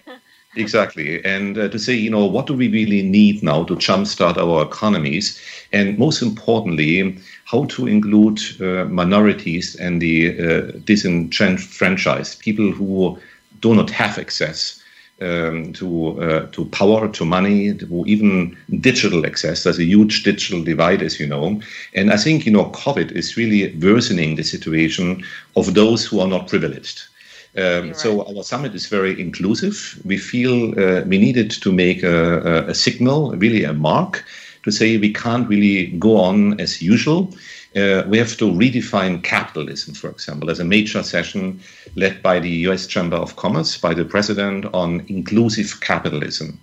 Exactly. 0.57 1.23
And 1.23 1.57
uh, 1.57 1.69
to 1.69 1.77
say, 1.77 1.93
you 1.93 2.09
know, 2.09 2.25
what 2.25 2.47
do 2.47 2.53
we 2.53 2.67
really 2.67 3.03
need 3.03 3.43
now 3.43 3.63
to 3.65 3.75
jumpstart 3.75 4.37
our 4.37 4.63
economies? 4.63 5.39
And 5.71 5.97
most 5.99 6.21
importantly, 6.23 7.17
how 7.45 7.65
to 7.65 7.85
include 7.87 8.39
uh, 8.59 8.85
minorities 8.85 9.75
and 9.75 10.01
the 10.01 10.15
uh, 10.39 10.61
disenfranchised, 10.83 12.39
people 12.39 12.71
who 12.71 13.19
do 13.61 13.75
not 13.75 13.89
have 13.91 14.17
access 14.17 14.81
um, 15.21 15.73
to 15.73 16.19
uh, 16.21 16.47
to 16.51 16.65
power, 16.65 17.07
to 17.09 17.25
money, 17.25 17.73
to 17.75 18.03
even 18.07 18.57
digital 18.79 19.25
access. 19.25 19.63
There's 19.63 19.79
a 19.79 19.83
huge 19.85 20.23
digital 20.23 20.63
divide, 20.63 21.03
as 21.03 21.19
you 21.19 21.27
know. 21.27 21.61
And 21.93 22.11
I 22.11 22.17
think, 22.17 22.45
you 22.45 22.51
know, 22.51 22.65
COVID 22.71 23.11
is 23.11 23.37
really 23.37 23.75
worsening 23.77 24.35
the 24.35 24.43
situation 24.43 25.23
of 25.55 25.73
those 25.75 26.05
who 26.05 26.19
are 26.19 26.27
not 26.27 26.47
privileged. 26.47 27.03
Um, 27.57 27.87
right. 27.87 27.95
So 27.97 28.23
our 28.23 28.43
summit 28.43 28.75
is 28.75 28.85
very 28.87 29.19
inclusive. 29.19 29.99
We 30.05 30.17
feel 30.17 30.79
uh, 30.79 31.01
we 31.05 31.17
needed 31.17 31.49
to 31.49 31.71
make 31.71 32.03
a, 32.03 32.39
a, 32.39 32.67
a, 32.67 32.75
signal, 32.75 33.31
really 33.31 33.63
a 33.63 33.73
mark, 33.73 34.23
to 34.63 34.71
say 34.71 34.97
we 34.97 35.11
can't 35.11 35.49
really 35.49 35.87
go 35.97 36.17
on 36.17 36.59
as 36.59 36.81
usual. 36.81 37.33
Uh, 37.75 38.03
we 38.07 38.17
have 38.17 38.37
to 38.37 38.45
redefine 38.45 39.23
capitalism, 39.23 39.93
for 39.93 40.09
example, 40.09 40.49
as 40.49 40.59
a 40.59 40.63
major 40.63 41.01
session 41.03 41.59
led 41.95 42.21
by 42.21 42.39
the 42.39 42.49
U.S. 42.67 42.85
Chamber 42.85 43.17
of 43.17 43.35
Commerce, 43.37 43.77
by 43.77 43.93
the 43.93 44.05
president, 44.05 44.65
on 44.73 45.03
inclusive 45.07 45.81
capitalism. 45.81 46.59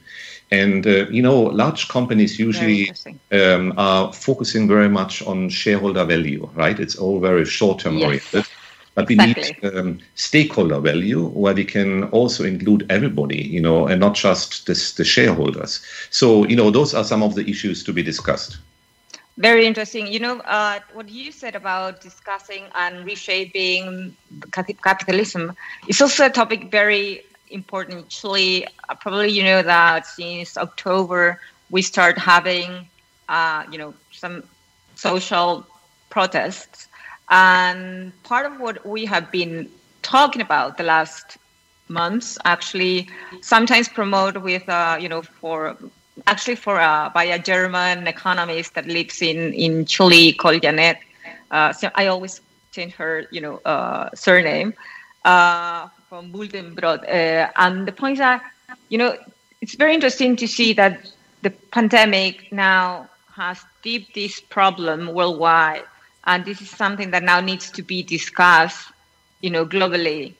And 0.50 0.86
uh, 0.86 1.08
you 1.08 1.22
know, 1.22 1.40
large 1.40 1.88
companies 1.88 2.38
usually 2.38 2.92
um, 3.32 3.72
are 3.76 4.12
focusing 4.12 4.68
very 4.68 4.88
much 4.88 5.22
on 5.22 5.48
shareholder 5.48 6.04
value, 6.04 6.48
right? 6.54 6.78
It's 6.78 6.96
all 6.96 7.18
very 7.18 7.44
short-term 7.44 7.98
yes. 7.98 8.06
oriented. 8.06 8.46
But 8.94 9.08
we 9.08 9.14
exactly. 9.14 9.56
need 9.62 9.76
um, 9.76 9.98
stakeholder 10.14 10.78
value 10.78 11.26
where 11.28 11.54
we 11.54 11.64
can 11.64 12.04
also 12.04 12.44
include 12.44 12.86
everybody, 12.90 13.42
you 13.42 13.60
know, 13.60 13.86
and 13.88 14.00
not 14.00 14.14
just 14.14 14.66
this, 14.66 14.92
the 14.92 15.04
shareholders. 15.04 15.84
So, 16.10 16.46
you 16.46 16.54
know, 16.54 16.70
those 16.70 16.94
are 16.94 17.02
some 17.02 17.22
of 17.22 17.34
the 17.34 17.48
issues 17.48 17.82
to 17.84 17.92
be 17.92 18.02
discussed. 18.02 18.58
Very 19.36 19.66
interesting. 19.66 20.06
You 20.06 20.20
know, 20.20 20.38
uh, 20.40 20.78
what 20.92 21.08
you 21.08 21.32
said 21.32 21.56
about 21.56 22.00
discussing 22.00 22.66
and 22.76 23.04
reshaping 23.04 24.16
capitalism 24.52 25.56
is 25.88 26.00
also 26.00 26.26
a 26.26 26.30
topic 26.30 26.70
very 26.70 27.22
important. 27.50 28.04
Actually, 28.04 28.64
uh, 28.88 28.94
probably 28.94 29.30
you 29.30 29.42
know 29.42 29.62
that 29.62 30.06
since 30.06 30.56
October 30.56 31.40
we 31.70 31.82
start 31.82 32.16
having, 32.16 32.88
uh, 33.28 33.64
you 33.72 33.78
know, 33.78 33.92
some 34.12 34.44
social 34.94 35.66
protests 36.10 36.86
and 37.30 38.12
part 38.22 38.46
of 38.46 38.60
what 38.60 38.84
we 38.86 39.04
have 39.06 39.30
been 39.30 39.68
talking 40.02 40.42
about 40.42 40.76
the 40.76 40.84
last 40.84 41.36
months, 41.88 42.38
actually, 42.44 43.08
sometimes 43.40 43.88
promote 43.88 44.40
with, 44.42 44.68
uh, 44.68 44.96
you 45.00 45.08
know, 45.08 45.22
for 45.22 45.76
actually 46.26 46.56
for 46.56 46.80
uh, 46.80 47.10
by 47.10 47.24
a 47.24 47.38
German 47.38 48.06
economist 48.06 48.74
that 48.74 48.86
lives 48.86 49.22
in 49.22 49.52
in 49.54 49.84
Chile 49.86 50.32
called 50.32 50.62
Janet. 50.62 50.98
Uh, 51.50 51.72
so 51.72 51.90
I 51.94 52.06
always 52.06 52.40
change 52.72 52.94
her, 52.94 53.26
you 53.30 53.40
know, 53.40 53.58
uh, 53.64 54.10
surname 54.14 54.74
uh, 55.24 55.88
from 56.08 56.32
Buddenbrot. 56.32 57.02
Uh, 57.08 57.50
and 57.56 57.86
the 57.86 57.92
point 57.92 58.14
is 58.14 58.18
that, 58.18 58.42
you 58.88 58.98
know, 58.98 59.16
it's 59.60 59.74
very 59.74 59.94
interesting 59.94 60.36
to 60.36 60.46
see 60.46 60.72
that 60.74 61.10
the 61.42 61.50
pandemic 61.50 62.50
now 62.52 63.08
has 63.34 63.64
deep 63.82 64.14
this 64.14 64.40
problem 64.40 65.12
worldwide 65.12 65.82
and 66.26 66.44
this 66.44 66.60
is 66.60 66.70
something 66.70 67.10
that 67.10 67.22
now 67.22 67.40
needs 67.40 67.70
to 67.72 67.82
be 67.82 68.02
discussed, 68.02 68.88
you 69.40 69.50
know, 69.50 69.66
globally. 69.66 70.34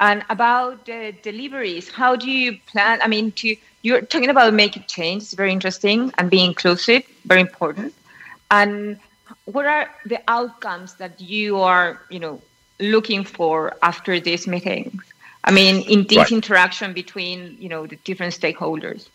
And 0.00 0.24
about 0.30 0.86
the 0.86 1.14
deliveries, 1.22 1.88
how 1.88 2.16
do 2.16 2.30
you 2.30 2.58
plan? 2.66 3.00
I 3.02 3.08
mean, 3.08 3.32
to 3.32 3.56
you're 3.82 4.00
talking 4.00 4.30
about 4.30 4.54
making 4.54 4.84
change. 4.86 5.22
It's 5.24 5.34
very 5.34 5.52
interesting 5.52 6.12
and 6.18 6.30
being 6.30 6.46
inclusive, 6.46 7.02
very 7.24 7.40
important. 7.40 7.94
And 8.50 8.98
what 9.44 9.66
are 9.66 9.90
the 10.06 10.20
outcomes 10.28 10.94
that 10.94 11.20
you 11.20 11.58
are, 11.58 12.00
you 12.10 12.20
know, 12.20 12.40
looking 12.78 13.24
for 13.24 13.76
after 13.82 14.20
these 14.20 14.46
meetings? 14.46 15.02
I 15.44 15.50
mean, 15.50 15.82
in 15.88 16.06
this 16.06 16.18
right. 16.18 16.32
interaction 16.32 16.92
between, 16.92 17.56
you 17.58 17.68
know, 17.68 17.86
the 17.86 17.96
different 17.96 18.34
stakeholders. 18.34 19.08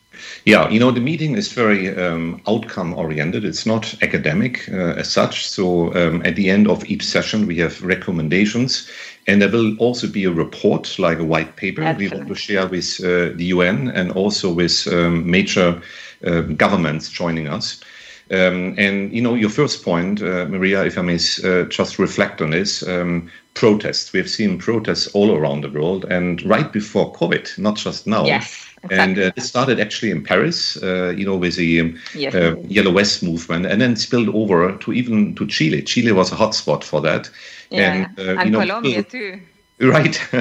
Yeah, 0.46 0.70
you 0.70 0.80
know, 0.80 0.92
the 0.92 1.02
meeting 1.02 1.36
is 1.36 1.52
very 1.52 1.96
um, 1.96 2.42
outcome 2.48 2.94
oriented. 2.94 3.46
It's 3.46 3.66
not 3.66 3.96
academic 4.02 4.68
uh, 4.70 4.96
as 4.98 5.12
such. 5.12 5.48
So 5.48 5.94
um, 5.96 6.22
at 6.26 6.36
the 6.36 6.50
end 6.50 6.68
of 6.68 6.86
each 6.86 7.04
session, 7.04 7.48
we 7.48 7.58
have 7.60 7.82
recommendations, 7.84 8.90
and 9.28 9.42
there 9.42 9.50
will 9.50 9.78
also 9.78 10.08
be 10.08 10.24
a 10.24 10.32
report, 10.32 10.98
like 11.00 11.20
a 11.20 11.26
white 11.26 11.56
paper, 11.56 11.84
Excellent. 11.84 12.12
we 12.12 12.18
want 12.18 12.30
to 12.30 12.36
share 12.36 12.68
with 12.68 13.00
uh, 13.04 13.36
the 13.36 13.46
UN 13.46 13.90
and 13.90 14.12
also 14.12 14.52
with 14.52 14.88
um, 14.88 15.30
major 15.30 15.82
uh, 16.26 16.42
governments 16.42 17.10
joining 17.10 17.48
us. 17.48 17.82
Um, 18.30 18.76
and 18.78 19.14
you 19.14 19.22
know, 19.22 19.36
your 19.36 19.50
first 19.50 19.84
point, 19.84 20.22
uh, 20.22 20.46
Maria, 20.50 20.84
if 20.84 20.98
I 20.98 21.02
may 21.02 21.18
uh, 21.44 21.64
just 21.64 21.98
reflect 21.98 22.42
on 22.42 22.50
this, 22.50 22.86
um, 22.86 23.32
protests. 23.54 24.14
We've 24.14 24.30
seen 24.30 24.60
protests 24.60 25.08
all 25.08 25.36
around 25.36 25.62
the 25.62 25.70
world, 25.70 26.06
and 26.06 26.44
right 26.44 26.72
before 26.72 27.12
COVID, 27.14 27.58
not 27.58 27.76
just 27.76 28.06
now. 28.06 28.26
Yes. 28.26 28.67
Exactly. 28.92 29.24
And 29.24 29.32
uh, 29.32 29.32
it 29.36 29.42
started 29.42 29.80
actually 29.80 30.12
in 30.12 30.24
Paris, 30.24 30.82
uh, 30.82 31.10
you 31.10 31.26
know, 31.26 31.36
with 31.36 31.56
the 31.56 31.82
um, 31.82 32.00
yes. 32.16 32.34
uh, 32.34 32.56
Yellow 32.68 32.92
Vest 32.92 33.24
movement, 33.24 33.66
and 33.66 33.82
then 33.82 33.96
spilled 33.96 34.30
over 34.30 34.76
to 34.78 34.94
even 34.94 35.36
to 35.36 35.46
Chile. 35.48 35.82
Chile 35.82 36.12
was 36.12 36.32
a 36.32 36.36
hotspot 36.36 36.84
for 36.84 37.02
that. 37.02 37.30
Yeah, 37.70 37.94
and, 37.94 38.20
uh, 38.20 38.40
and 38.40 38.46
you 38.46 38.52
know, 38.52 38.60
Colombia 38.60 39.04
too. 39.04 39.42
Right. 39.80 40.16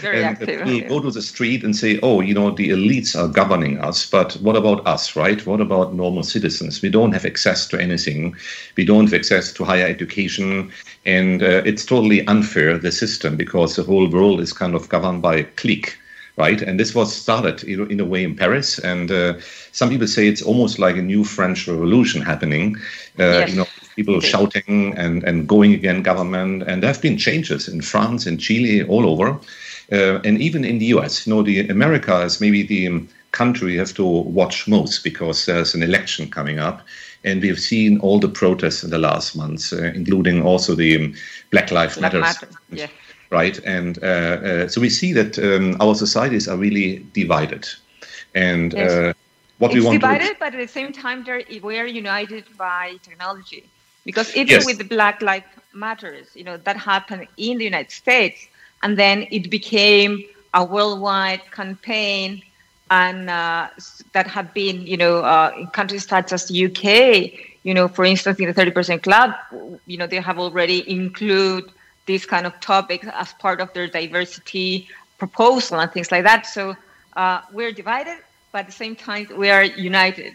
Very 0.00 0.22
and 0.22 0.26
active. 0.26 0.64
We'll 0.64 0.88
go 0.88 1.00
to 1.00 1.10
the 1.10 1.22
street 1.22 1.64
and 1.64 1.74
say, 1.74 1.98
oh, 2.04 2.20
you 2.20 2.32
know, 2.32 2.52
the 2.52 2.68
elites 2.68 3.18
are 3.18 3.26
governing 3.26 3.80
us, 3.80 4.08
but 4.08 4.34
what 4.34 4.54
about 4.54 4.86
us, 4.86 5.16
right? 5.16 5.44
What 5.44 5.60
about 5.60 5.94
normal 5.94 6.22
citizens? 6.22 6.80
We 6.80 6.88
don't 6.88 7.10
have 7.10 7.26
access 7.26 7.66
to 7.68 7.80
anything. 7.80 8.36
We 8.76 8.84
don't 8.84 9.06
have 9.06 9.14
access 9.14 9.52
to 9.54 9.64
higher 9.64 9.86
education. 9.86 10.70
And 11.04 11.42
uh, 11.42 11.62
it's 11.64 11.84
totally 11.84 12.24
unfair, 12.28 12.78
the 12.78 12.92
system, 12.92 13.36
because 13.36 13.74
the 13.74 13.82
whole 13.82 14.08
world 14.08 14.40
is 14.40 14.52
kind 14.52 14.76
of 14.76 14.88
governed 14.88 15.20
by 15.20 15.36
a 15.36 15.44
clique 15.44 15.98
right? 16.40 16.60
And 16.62 16.80
this 16.80 16.94
was 16.94 17.14
started 17.14 17.62
in 17.64 18.00
a 18.00 18.04
way 18.04 18.24
in 18.24 18.34
Paris, 18.34 18.78
and 18.78 19.10
uh, 19.10 19.34
some 19.72 19.88
people 19.90 20.06
say 20.06 20.26
it's 20.26 20.42
almost 20.42 20.78
like 20.78 20.96
a 20.96 21.02
new 21.02 21.22
French 21.24 21.68
Revolution 21.68 22.22
happening. 22.22 22.76
Uh, 23.18 23.44
yes. 23.44 23.50
You 23.50 23.56
know, 23.56 23.66
people 23.96 24.16
okay. 24.16 24.28
shouting 24.28 24.94
and, 24.96 25.22
and 25.24 25.46
going 25.46 25.72
against 25.74 26.04
government. 26.04 26.62
And 26.66 26.82
there 26.82 26.92
have 26.92 27.02
been 27.02 27.18
changes 27.18 27.68
in 27.68 27.82
France, 27.82 28.26
in 28.26 28.38
Chile, 28.38 28.82
all 28.84 29.06
over. 29.06 29.38
Uh, 29.92 30.20
and 30.26 30.40
even 30.40 30.64
in 30.64 30.78
the 30.78 30.86
US, 30.96 31.26
you 31.26 31.34
know, 31.34 31.42
the 31.42 31.68
America 31.68 32.20
is 32.22 32.40
maybe 32.40 32.62
the 32.62 32.82
country 33.32 33.72
you 33.74 33.78
have 33.78 33.94
to 33.94 34.04
watch 34.04 34.66
most 34.66 35.04
because 35.04 35.46
there's 35.46 35.74
an 35.74 35.82
election 35.82 36.30
coming 36.30 36.58
up. 36.58 36.80
And 37.22 37.42
we've 37.42 37.60
seen 37.60 38.00
all 38.00 38.18
the 38.18 38.28
protests 38.28 38.82
in 38.82 38.90
the 38.90 38.98
last 38.98 39.36
months, 39.36 39.72
uh, 39.72 39.92
including 39.94 40.42
also 40.42 40.74
the 40.74 40.96
um, 40.96 41.14
Black 41.50 41.70
Lives 41.70 42.00
Matter. 42.00 42.24
Yeah. 42.72 42.88
Right. 43.30 43.58
And 43.64 44.02
uh, 44.02 44.06
uh, 44.06 44.68
so 44.68 44.80
we 44.80 44.90
see 44.90 45.12
that 45.12 45.38
um, 45.38 45.76
our 45.80 45.94
societies 45.94 46.48
are 46.48 46.56
really 46.56 47.06
divided. 47.12 47.68
And 48.34 48.72
yes. 48.72 48.90
Uh, 48.90 49.12
what 49.58 49.70
it's 49.70 49.80
we 49.80 49.86
want 49.86 50.00
divided, 50.00 50.28
to... 50.28 50.36
but 50.40 50.54
at 50.54 50.58
the 50.58 50.66
same 50.66 50.92
time, 50.92 51.24
we 51.62 51.78
are 51.78 51.86
united 51.86 52.44
by 52.56 52.96
technology. 53.02 53.64
Because 54.04 54.34
even 54.34 54.48
yes. 54.48 54.66
with 54.66 54.78
the 54.78 54.84
Black 54.84 55.20
Lives 55.22 55.44
Matters, 55.72 56.28
you 56.34 56.42
know, 56.42 56.56
that 56.56 56.76
happened 56.76 57.28
in 57.36 57.58
the 57.58 57.64
United 57.64 57.92
States, 57.92 58.48
and 58.82 58.98
then 58.98 59.26
it 59.30 59.50
became 59.50 60.24
a 60.54 60.64
worldwide 60.64 61.42
campaign, 61.52 62.42
and 62.90 63.30
uh, 63.30 63.68
that 64.12 64.26
have 64.26 64.52
been, 64.54 64.84
you 64.86 64.96
know, 64.96 65.18
uh, 65.18 65.52
in 65.56 65.66
countries 65.68 66.08
such 66.08 66.32
as 66.32 66.48
the 66.48 66.64
UK, 66.66 67.38
you 67.62 67.74
know, 67.74 67.86
for 67.86 68.04
instance, 68.04 68.40
in 68.40 68.46
the 68.46 68.54
30% 68.54 69.02
Club, 69.02 69.34
you 69.86 69.96
know, 69.96 70.06
they 70.06 70.20
have 70.20 70.38
already 70.38 70.90
include 70.90 71.70
these 72.06 72.26
kind 72.26 72.46
of 72.46 72.58
topics 72.60 73.06
as 73.12 73.32
part 73.34 73.60
of 73.60 73.72
their 73.72 73.86
diversity 73.86 74.88
proposal 75.18 75.78
and 75.78 75.90
things 75.92 76.10
like 76.10 76.24
that. 76.24 76.46
So 76.46 76.74
uh, 77.16 77.42
we're 77.52 77.72
divided, 77.72 78.18
but 78.52 78.60
at 78.60 78.66
the 78.66 78.72
same 78.72 78.96
time, 78.96 79.28
we 79.36 79.50
are 79.50 79.64
united 79.64 80.34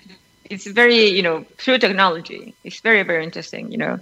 it's 0.50 0.68
very 0.68 1.08
you 1.08 1.22
know 1.22 1.44
through 1.58 1.78
technology 1.78 2.54
it's 2.64 2.80
very 2.80 3.04
very 3.04 3.24
interesting 3.24 3.72
you 3.72 3.78
know 3.78 4.00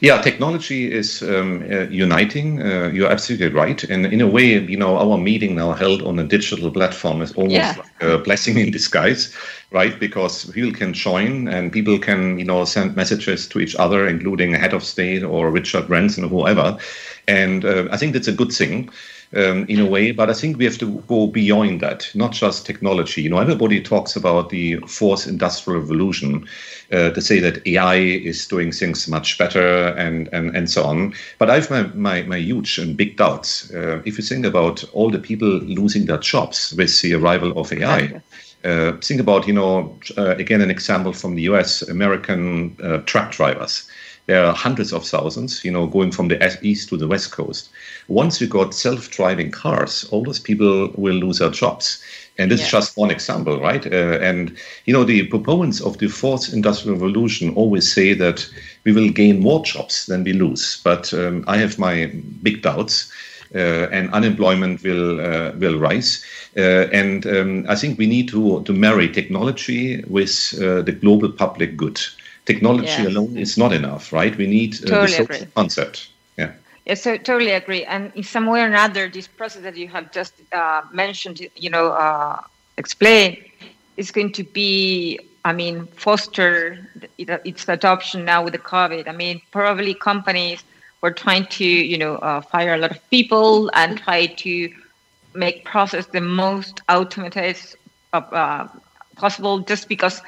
yeah 0.00 0.20
technology 0.20 0.90
is 0.90 1.22
um, 1.22 1.62
uh, 1.70 1.82
uniting 1.88 2.62
uh, 2.62 2.90
you're 2.92 3.10
absolutely 3.10 3.48
right 3.48 3.84
and 3.84 4.06
in 4.06 4.20
a 4.20 4.26
way 4.26 4.58
you 4.58 4.76
know 4.76 4.96
our 4.96 5.18
meeting 5.18 5.54
now 5.54 5.72
held 5.72 6.02
on 6.02 6.18
a 6.18 6.24
digital 6.24 6.70
platform 6.70 7.22
is 7.22 7.32
almost 7.32 7.54
yeah. 7.54 7.74
like 7.78 8.02
a 8.02 8.18
blessing 8.18 8.58
in 8.58 8.70
disguise 8.70 9.36
right? 9.72 9.98
Because 9.98 10.44
people 10.50 10.72
can 10.72 10.92
join 10.92 11.48
and 11.48 11.72
people 11.72 11.98
can, 11.98 12.38
you 12.38 12.44
know, 12.44 12.64
send 12.64 12.94
messages 12.94 13.48
to 13.48 13.58
each 13.58 13.74
other, 13.76 14.06
including 14.06 14.54
a 14.54 14.58
head 14.58 14.74
of 14.74 14.84
state 14.84 15.22
or 15.22 15.50
Richard 15.50 15.88
Branson 15.88 16.24
or 16.24 16.28
whoever. 16.28 16.78
And 17.26 17.64
uh, 17.64 17.88
I 17.90 17.96
think 17.96 18.12
that's 18.12 18.28
a 18.28 18.32
good 18.32 18.52
thing. 18.52 18.90
Um, 19.34 19.64
in 19.66 19.80
a 19.80 19.86
way, 19.86 20.12
but 20.12 20.28
I 20.28 20.34
think 20.34 20.58
we 20.58 20.66
have 20.66 20.76
to 20.76 21.02
go 21.08 21.26
beyond 21.26 21.80
that, 21.80 22.10
not 22.14 22.32
just 22.32 22.66
technology. 22.66 23.22
You 23.22 23.30
know, 23.30 23.38
everybody 23.38 23.80
talks 23.80 24.14
about 24.14 24.50
the 24.50 24.76
fourth 24.86 25.26
industrial 25.26 25.80
revolution 25.80 26.46
uh, 26.92 27.12
to 27.12 27.20
say 27.22 27.40
that 27.40 27.66
AI 27.66 27.94
is 27.94 28.46
doing 28.46 28.72
things 28.72 29.08
much 29.08 29.38
better 29.38 29.88
and, 29.96 30.28
and, 30.34 30.54
and 30.54 30.70
so 30.70 30.84
on. 30.84 31.14
But 31.38 31.48
I 31.48 31.54
have 31.54 31.70
my, 31.70 31.82
my, 31.94 32.22
my 32.24 32.36
huge 32.36 32.76
and 32.76 32.94
big 32.94 33.16
doubts. 33.16 33.72
Uh, 33.72 34.02
if 34.04 34.18
you 34.18 34.22
think 34.22 34.44
about 34.44 34.84
all 34.92 35.08
the 35.08 35.18
people 35.18 35.48
losing 35.48 36.04
their 36.04 36.18
jobs 36.18 36.74
with 36.76 37.00
the 37.00 37.14
arrival 37.14 37.58
of 37.58 37.72
AI, 37.72 38.20
uh, 38.64 38.92
think 38.98 39.20
about, 39.20 39.46
you 39.46 39.54
know, 39.54 39.98
uh, 40.18 40.36
again, 40.36 40.60
an 40.60 40.70
example 40.70 41.12
from 41.12 41.36
the 41.36 41.42
US, 41.42 41.82
American 41.82 42.76
uh, 42.82 42.98
truck 42.98 43.32
drivers. 43.32 43.88
There 44.26 44.44
are 44.44 44.54
hundreds 44.54 44.92
of 44.92 45.04
thousands, 45.04 45.64
you 45.64 45.72
know, 45.72 45.86
going 45.86 46.12
from 46.12 46.28
the 46.28 46.58
east 46.62 46.88
to 46.88 46.96
the 46.96 47.08
west 47.08 47.32
coast. 47.32 47.70
Once 48.06 48.40
we 48.40 48.46
got 48.46 48.74
self-driving 48.74 49.50
cars, 49.50 50.04
all 50.10 50.22
those 50.22 50.38
people 50.38 50.92
will 50.96 51.16
lose 51.16 51.38
their 51.38 51.50
jobs. 51.50 52.02
And 52.38 52.50
this 52.50 52.60
yeah. 52.60 52.66
is 52.66 52.72
just 52.72 52.96
one 52.96 53.10
example, 53.10 53.60
right? 53.60 53.84
Uh, 53.84 54.18
and, 54.20 54.56
you 54.84 54.94
know, 54.94 55.04
the 55.04 55.26
proponents 55.26 55.80
of 55.80 55.98
the 55.98 56.08
fourth 56.08 56.52
industrial 56.52 56.96
revolution 56.96 57.54
always 57.54 57.92
say 57.92 58.14
that 58.14 58.48
we 58.84 58.92
will 58.92 59.10
gain 59.10 59.40
more 59.40 59.64
jobs 59.64 60.06
than 60.06 60.24
we 60.24 60.32
lose. 60.32 60.80
But 60.84 61.12
um, 61.12 61.44
I 61.48 61.58
have 61.58 61.78
my 61.78 62.12
big 62.42 62.62
doubts. 62.62 63.10
Uh, 63.54 63.86
and 63.92 64.10
unemployment 64.14 64.82
will 64.82 65.20
uh, 65.20 65.52
will 65.58 65.78
rise. 65.78 66.24
Uh, 66.56 66.88
and 66.90 67.26
um, 67.26 67.66
I 67.68 67.74
think 67.76 67.98
we 67.98 68.06
need 68.06 68.28
to 68.28 68.62
to 68.62 68.72
marry 68.72 69.10
technology 69.10 70.02
with 70.08 70.52
the 70.52 70.96
global 70.98 71.30
public 71.30 71.76
good. 71.76 72.00
Technology 72.44 73.04
alone 73.04 73.36
is 73.36 73.56
not 73.56 73.72
enough, 73.72 74.12
right? 74.12 74.36
We 74.36 74.46
need 74.46 74.72
totally 74.86 75.00
the 75.02 75.08
social 75.08 75.46
concept. 75.54 76.08
Yeah. 76.36 76.52
Yes, 76.86 77.02
so 77.02 77.16
totally 77.16 77.52
agree. 77.52 77.84
And 77.84 78.12
in 78.14 78.24
some 78.24 78.46
way 78.46 78.60
or 78.62 78.66
another, 78.66 79.08
this 79.08 79.28
process 79.28 79.62
that 79.62 79.76
you 79.76 79.88
have 79.88 80.10
just 80.12 80.34
uh, 80.52 80.82
mentioned, 80.92 81.40
you 81.54 81.70
know, 81.70 81.88
uh, 81.92 82.40
explained, 82.76 83.36
is 83.96 84.10
going 84.10 84.32
to 84.32 84.42
be, 84.42 85.18
I 85.44 85.52
mean, 85.52 85.86
foster 85.86 86.88
its 87.18 87.68
adoption 87.68 88.24
now 88.24 88.42
with 88.42 88.52
the 88.52 88.58
COVID. 88.58 89.08
I 89.08 89.12
mean, 89.12 89.40
probably 89.52 89.94
companies 89.94 90.64
we're 91.02 91.12
trying 91.12 91.46
to, 91.46 91.64
you 91.64 91.98
know, 91.98 92.16
uh, 92.16 92.40
fire 92.40 92.74
a 92.74 92.78
lot 92.78 92.92
of 92.92 93.10
people 93.10 93.70
and 93.74 93.98
try 93.98 94.26
to 94.26 94.70
make 95.34 95.64
process 95.64 96.06
the 96.06 96.20
most 96.20 96.80
automated 96.88 97.56
uh, 98.12 98.68
possible. 99.16 99.58
Just 99.60 99.88
because, 99.88 100.20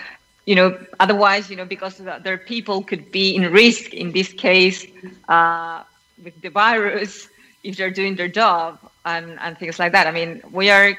you 0.46 0.54
know, 0.54 0.78
otherwise, 1.00 1.50
you 1.50 1.56
know, 1.56 1.64
because 1.64 1.98
their 2.22 2.38
people 2.38 2.82
could 2.82 3.10
be 3.10 3.34
in 3.34 3.50
risk 3.52 3.94
in 3.94 4.12
this 4.12 4.32
case 4.32 4.86
uh, 5.28 5.82
with 6.22 6.40
the 6.42 6.48
virus 6.50 7.28
if 7.62 7.76
they're 7.76 7.90
doing 7.90 8.14
their 8.14 8.28
job 8.28 8.78
and 9.04 9.38
and 9.40 9.58
things 9.58 9.78
like 9.78 9.92
that. 9.92 10.06
I 10.06 10.10
mean, 10.12 10.42
we 10.52 10.70
are, 10.70 10.96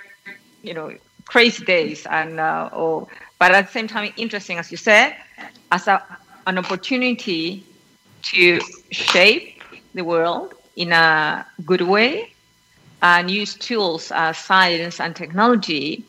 you 0.63 0.73
know, 0.73 0.93
crazy 1.25 1.63
days 1.65 2.05
and 2.07 2.39
uh, 2.39 2.69
oh, 2.73 3.07
but 3.39 3.51
at 3.51 3.67
the 3.67 3.71
same 3.71 3.87
time, 3.87 4.11
interesting 4.17 4.57
as 4.57 4.71
you 4.71 4.77
said, 4.77 5.15
as 5.71 5.87
a 5.87 6.01
an 6.47 6.57
opportunity 6.57 7.63
to 8.23 8.59
shape 8.91 9.61
the 9.93 10.03
world 10.03 10.53
in 10.75 10.91
a 10.91 11.45
good 11.65 11.81
way 11.81 12.31
and 13.01 13.29
use 13.29 13.55
tools 13.55 14.11
as 14.13 14.37
science 14.37 14.99
and 14.99 15.15
technology 15.15 16.05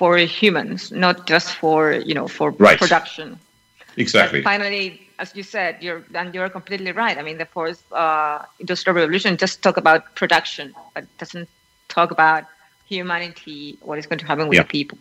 for 0.00 0.16
humans, 0.16 0.90
not 0.90 1.26
just 1.26 1.48
for 1.60 1.92
you 1.92 2.14
know 2.18 2.26
for 2.26 2.52
right. 2.52 2.78
production. 2.78 3.38
Exactly. 3.98 4.40
But 4.40 4.48
finally, 4.52 4.86
as 5.18 5.28
you 5.36 5.42
said, 5.42 5.72
you're 5.84 6.02
and 6.14 6.34
you're 6.34 6.48
completely 6.48 6.92
right. 6.92 7.16
I 7.18 7.22
mean, 7.28 7.36
the 7.36 7.44
fourth 7.44 7.80
uh, 7.92 8.38
industrial 8.58 8.96
revolution 8.96 9.36
just 9.36 9.60
talk 9.66 9.76
about 9.76 10.00
production, 10.20 10.72
but 10.94 11.04
doesn't 11.18 11.50
talk 11.88 12.10
about 12.10 12.44
humanity, 12.86 13.76
what 13.82 13.98
is 13.98 14.06
going 14.06 14.20
to 14.24 14.28
happen 14.32 14.48
with 14.48 14.56
yeah. 14.56 14.62
the 14.62 14.72
people. 14.78 14.96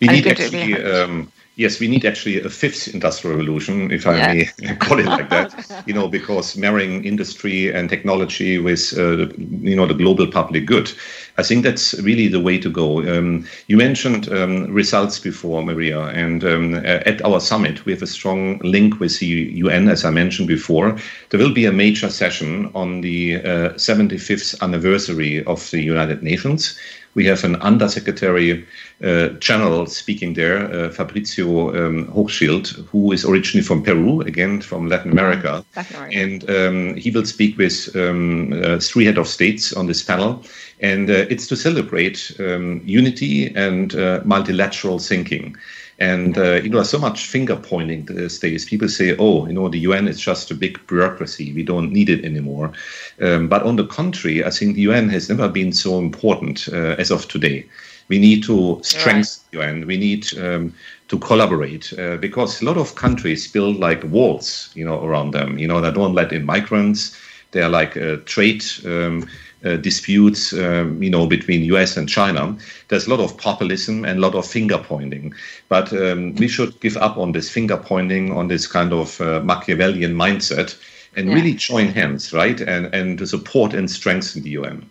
We 0.00 0.08
need 0.08 0.26
actually 0.26 0.72
um, 0.90 1.30
yes, 1.58 1.80
we 1.80 1.88
need 1.88 2.06
actually 2.06 2.40
a 2.40 2.48
fifth 2.48 2.88
industrial 2.94 3.36
revolution, 3.36 3.90
if 3.90 4.06
I 4.06 4.16
yes. 4.16 4.58
may 4.60 4.76
call 4.86 4.98
it 4.98 5.06
like 5.06 5.28
that. 5.28 5.82
you 5.86 5.92
know, 5.92 6.08
because 6.08 6.56
marrying 6.56 7.04
industry 7.04 7.70
and 7.74 7.90
technology 7.90 8.58
with 8.58 8.96
uh, 8.96 9.28
you 9.36 9.76
know 9.76 9.86
the 9.86 9.94
global 9.94 10.26
public 10.26 10.64
good, 10.64 10.90
I 11.36 11.42
think 11.42 11.64
that's 11.64 11.94
really 12.00 12.28
the 12.28 12.40
way 12.40 12.58
to 12.58 12.70
go. 12.70 13.00
Um, 13.00 13.46
you 13.66 13.76
mentioned 13.76 14.32
um, 14.32 14.72
results 14.72 15.18
before, 15.18 15.62
Maria, 15.62 16.00
and 16.06 16.42
um, 16.44 16.74
at 16.86 17.22
our 17.24 17.40
summit 17.40 17.84
we 17.84 17.92
have 17.92 18.02
a 18.02 18.06
strong 18.06 18.58
link 18.58 19.00
with 19.00 19.18
the 19.18 19.26
UN, 19.26 19.88
as 19.88 20.04
I 20.04 20.10
mentioned 20.10 20.48
before. 20.48 20.96
There 21.30 21.40
will 21.40 21.52
be 21.52 21.66
a 21.66 21.72
major 21.72 22.08
session 22.08 22.70
on 22.74 23.00
the 23.00 23.36
uh, 23.36 23.74
75th 23.74 24.60
anniversary 24.62 25.44
of 25.44 25.70
the 25.70 25.82
United 25.82 26.22
Nations 26.22 26.78
we 27.14 27.24
have 27.26 27.44
an 27.44 27.56
Undersecretary 27.56 28.66
uh, 29.02 29.28
General 29.40 29.86
speaking 29.86 30.34
there, 30.34 30.72
uh, 30.72 30.90
Fabrizio 30.90 31.70
um, 31.70 32.06
Hochschild, 32.06 32.68
who 32.88 33.12
is 33.12 33.24
originally 33.24 33.64
from 33.64 33.82
Peru, 33.82 34.20
again 34.22 34.60
from 34.60 34.88
Latin 34.88 35.12
America. 35.12 35.64
Latin 35.76 35.96
America. 35.96 36.18
And 36.18 36.50
um, 36.50 36.96
he 36.96 37.10
will 37.10 37.24
speak 37.24 37.58
with 37.58 37.94
um, 37.96 38.52
uh, 38.52 38.78
three 38.78 39.04
head 39.04 39.18
of 39.18 39.28
states 39.28 39.72
on 39.72 39.86
this 39.86 40.02
panel. 40.02 40.44
And 40.80 41.10
uh, 41.10 41.26
it's 41.30 41.46
to 41.48 41.56
celebrate 41.56 42.32
um, 42.38 42.82
unity 42.84 43.54
and 43.54 43.94
uh, 43.94 44.20
multilateral 44.24 44.98
thinking. 44.98 45.56
And 46.00 46.38
uh, 46.38 46.54
you 46.62 46.68
know, 46.70 46.82
so 46.84 46.98
much 46.98 47.26
finger 47.26 47.56
pointing 47.56 48.04
these 48.04 48.38
days. 48.38 48.64
People 48.64 48.88
say, 48.88 49.16
"Oh, 49.18 49.46
you 49.46 49.52
know, 49.52 49.68
the 49.68 49.80
UN 49.80 50.06
is 50.06 50.20
just 50.20 50.50
a 50.50 50.54
big 50.54 50.78
bureaucracy. 50.86 51.52
We 51.52 51.64
don't 51.64 51.92
need 51.92 52.08
it 52.08 52.24
anymore." 52.24 52.72
Um, 53.20 53.48
but 53.48 53.64
on 53.64 53.76
the 53.76 53.86
contrary, 53.86 54.44
I 54.44 54.50
think 54.50 54.76
the 54.76 54.82
UN 54.82 55.08
has 55.08 55.28
never 55.28 55.48
been 55.48 55.72
so 55.72 55.98
important 55.98 56.68
uh, 56.72 56.94
as 56.98 57.10
of 57.10 57.26
today. 57.26 57.66
We 58.06 58.18
need 58.18 58.44
to 58.44 58.80
strengthen 58.82 59.42
the 59.50 59.58
UN. 59.58 59.86
We 59.86 59.96
need 59.96 60.26
um, 60.38 60.72
to 61.08 61.18
collaborate 61.18 61.92
uh, 61.98 62.16
because 62.16 62.62
a 62.62 62.64
lot 62.64 62.76
of 62.76 62.94
countries 62.94 63.50
build 63.50 63.78
like 63.78 64.04
walls, 64.04 64.70
you 64.74 64.84
know, 64.84 65.04
around 65.04 65.32
them. 65.32 65.58
You 65.58 65.66
know, 65.66 65.80
they 65.80 65.90
don't 65.90 66.14
let 66.14 66.32
in 66.32 66.46
migrants. 66.46 67.16
They 67.50 67.62
are 67.62 67.68
like 67.68 67.96
uh, 67.96 68.16
trade. 68.24 68.64
Um, 68.84 69.26
uh, 69.64 69.76
disputes, 69.76 70.52
um, 70.52 71.02
you 71.02 71.10
know, 71.10 71.26
between 71.26 71.64
U.S. 71.64 71.96
and 71.96 72.08
China. 72.08 72.56
There's 72.88 73.06
a 73.06 73.10
lot 73.10 73.20
of 73.20 73.36
populism 73.36 74.04
and 74.04 74.18
a 74.18 74.22
lot 74.22 74.34
of 74.34 74.46
finger 74.46 74.78
pointing. 74.78 75.34
But 75.68 75.92
um, 75.92 76.34
we 76.36 76.48
should 76.48 76.78
give 76.80 76.96
up 76.96 77.16
on 77.16 77.32
this 77.32 77.50
finger 77.50 77.76
pointing, 77.76 78.32
on 78.32 78.48
this 78.48 78.66
kind 78.66 78.92
of 78.92 79.20
uh, 79.20 79.40
Machiavellian 79.40 80.14
mindset, 80.14 80.78
and 81.16 81.28
yeah. 81.28 81.34
really 81.34 81.54
join 81.54 81.88
hands, 81.88 82.32
right, 82.32 82.60
and 82.60 82.94
and 82.94 83.18
to 83.18 83.26
support 83.26 83.74
and 83.74 83.90
strengthen 83.90 84.42
the 84.42 84.50
UN. 84.50 84.88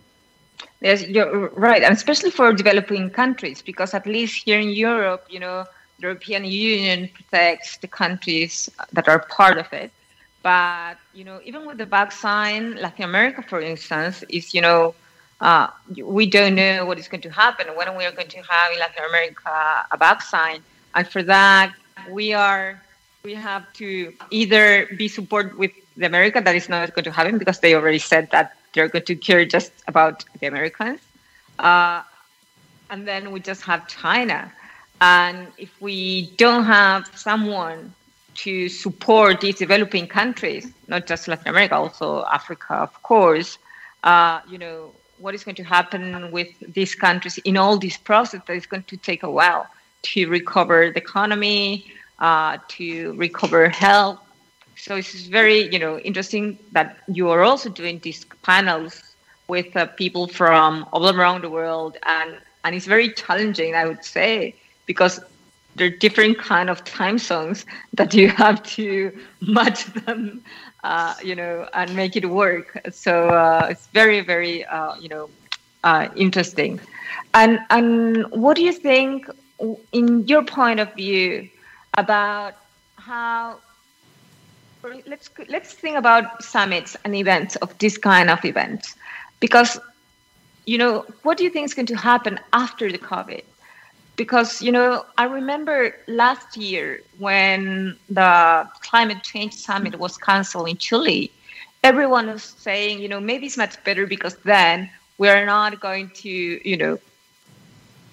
Yes, 0.82 1.08
you're 1.08 1.50
right, 1.50 1.82
and 1.82 1.94
especially 1.94 2.30
for 2.30 2.54
developing 2.54 3.10
countries, 3.10 3.62
because 3.62 3.94
at 3.94 4.06
least 4.06 4.44
here 4.46 4.60
in 4.60 4.70
Europe, 4.70 5.26
you 5.30 5.40
know, 5.40 5.66
the 5.98 6.04
European 6.04 6.46
Union 6.46 7.10
protects 7.14 7.78
the 7.78 7.88
countries 7.88 8.70
that 8.94 9.08
are 9.08 9.20
part 9.20 9.58
of 9.58 9.72
it 9.74 9.92
but 10.48 10.96
you 11.14 11.26
know, 11.26 11.42
even 11.44 11.68
with 11.68 11.78
the 11.78 11.86
vaccine, 11.86 12.64
Latin 12.78 13.04
America, 13.04 13.42
for 13.42 13.60
instance, 13.60 14.24
is 14.30 14.54
you 14.54 14.62
know, 14.62 14.96
uh, 15.42 15.68
we 16.02 16.26
don't 16.26 16.56
know 16.56 16.86
what 16.86 16.98
is 16.98 17.10
going 17.12 17.26
to 17.30 17.34
happen 17.44 17.66
when 17.76 17.90
we 17.98 18.06
are 18.06 18.14
going 18.14 18.32
to 18.38 18.42
have 18.54 18.72
in 18.72 18.80
Latin 18.80 19.04
America 19.12 19.52
a 19.92 19.98
vaccine, 19.98 20.62
and 20.96 21.06
for 21.06 21.22
that 21.22 21.74
we 22.10 22.32
are 22.32 22.82
we 23.28 23.34
have 23.34 23.64
to 23.82 24.14
either 24.32 24.88
be 24.96 25.10
support 25.10 25.58
with 25.58 25.74
the 25.98 26.06
America 26.06 26.40
that 26.40 26.56
is 26.56 26.70
not 26.70 26.96
going 26.96 27.04
to 27.04 27.12
happen 27.12 27.38
because 27.38 27.60
they 27.60 27.76
already 27.76 28.00
said 28.00 28.32
that 28.32 28.56
they're 28.72 28.88
going 28.88 29.04
to 29.12 29.16
care 29.18 29.44
just 29.44 29.74
about 29.92 30.24
the 30.40 30.48
Americans, 30.48 31.02
uh, 31.60 32.00
and 32.90 33.06
then 33.06 33.32
we 33.34 33.42
just 33.42 33.64
have 33.64 33.86
China, 33.90 34.50
and 35.02 35.52
if 35.58 35.72
we 35.82 36.32
don't 36.38 36.64
have 36.64 37.12
someone 37.16 37.92
to 38.38 38.70
support 38.70 39.42
these 39.42 39.56
developing 39.56 40.08
countries, 40.08 40.72
not 40.88 41.08
just 41.08 41.28
Latin 41.28 41.48
America, 41.48 41.76
also 41.76 42.24
Africa, 42.26 42.76
of 42.76 43.02
course. 43.04 43.58
Uh, 44.04 44.40
you 44.48 44.58
know, 44.58 44.92
what 45.18 45.34
is 45.34 45.44
going 45.44 45.56
to 45.56 45.64
happen 45.64 46.32
with 46.32 46.50
these 46.74 46.94
countries 46.94 47.38
in 47.40 47.58
all 47.58 47.78
this 47.78 47.98
process 47.98 48.42
that 48.46 48.56
is 48.56 48.66
going 48.66 48.84
to 48.84 48.98
take 48.98 49.24
a 49.24 49.32
while 49.32 49.68
to 50.04 50.30
recover 50.30 50.92
the 50.92 51.00
economy, 51.00 51.86
uh, 52.20 52.58
to 52.68 53.14
recover 53.14 53.70
health. 53.70 54.20
So 54.76 54.96
it's 54.96 55.26
very, 55.26 55.72
you 55.74 55.80
know, 55.80 55.98
interesting 56.00 56.60
that 56.72 57.00
you 57.08 57.30
are 57.30 57.42
also 57.42 57.70
doing 57.70 58.00
these 58.00 58.24
panels 58.44 59.02
with 59.48 59.76
uh, 59.76 59.88
people 59.88 60.28
from 60.28 60.88
all 60.94 61.10
around 61.10 61.44
the 61.44 61.50
world, 61.50 61.98
and 62.04 62.38
and 62.64 62.76
it's 62.76 62.86
very 62.86 63.14
challenging, 63.14 63.76
I 63.76 63.86
would 63.86 64.04
say, 64.04 64.56
because 64.86 65.20
there 65.78 65.88
are 65.88 65.98
different 66.06 66.38
kind 66.40 66.70
of 66.70 66.84
time 66.84 67.18
zones 67.18 67.66
that 67.94 68.14
you 68.14 68.30
have 68.30 68.64
to 68.64 69.12
match 69.42 69.86
them, 69.86 70.42
uh, 70.84 71.16
you 71.24 71.36
know, 71.36 71.68
and 71.74 71.96
make 71.96 72.16
it 72.16 72.30
work. 72.30 72.80
So 72.92 73.30
uh, 73.30 73.68
it's 73.70 73.88
very, 73.88 74.22
very, 74.22 74.66
uh, 74.66 74.96
you 75.00 75.10
know, 75.10 75.30
uh, 75.84 76.10
interesting. 76.16 76.80
And 77.34 77.60
and 77.70 78.26
what 78.32 78.56
do 78.58 78.64
you 78.64 78.74
think 78.74 79.28
in 79.92 80.28
your 80.28 80.44
point 80.44 80.80
of 80.80 80.94
view 80.96 81.50
about 81.98 82.54
how 82.98 83.60
let's 85.06 85.30
let's 85.50 85.74
think 85.74 85.98
about 85.98 86.44
summits 86.44 86.96
and 87.04 87.16
events 87.16 87.56
of 87.58 87.78
this 87.80 87.98
kind 87.98 88.30
of 88.30 88.44
events 88.46 88.96
because 89.40 89.80
you 90.66 90.78
know 90.78 91.06
what 91.24 91.38
do 91.38 91.44
you 91.44 91.50
think 91.50 91.66
is 91.66 91.74
going 91.74 91.86
to 91.86 91.96
happen 91.96 92.40
after 92.54 92.92
the 92.92 92.98
covid 92.98 93.44
because 94.18 94.62
you 94.62 94.72
know 94.72 95.06
i 95.18 95.24
remember 95.24 95.96
last 96.08 96.58
year 96.58 97.02
when 97.20 97.96
the 98.10 98.68
climate 98.82 99.24
change 99.24 99.54
summit 99.54 99.98
was 99.98 100.18
canceled 100.18 100.68
in 100.68 100.78
chile 100.78 101.32
everyone 101.84 102.28
was 102.28 102.44
saying 102.44 103.00
you 103.00 103.08
know 103.08 103.20
maybe 103.20 103.46
it's 103.46 103.58
much 103.58 103.82
better 103.86 104.06
because 104.06 104.36
then 104.44 104.90
we're 105.18 105.46
not 105.46 105.80
going 105.80 106.10
to 106.10 106.30
you 106.30 106.76
know 106.76 107.00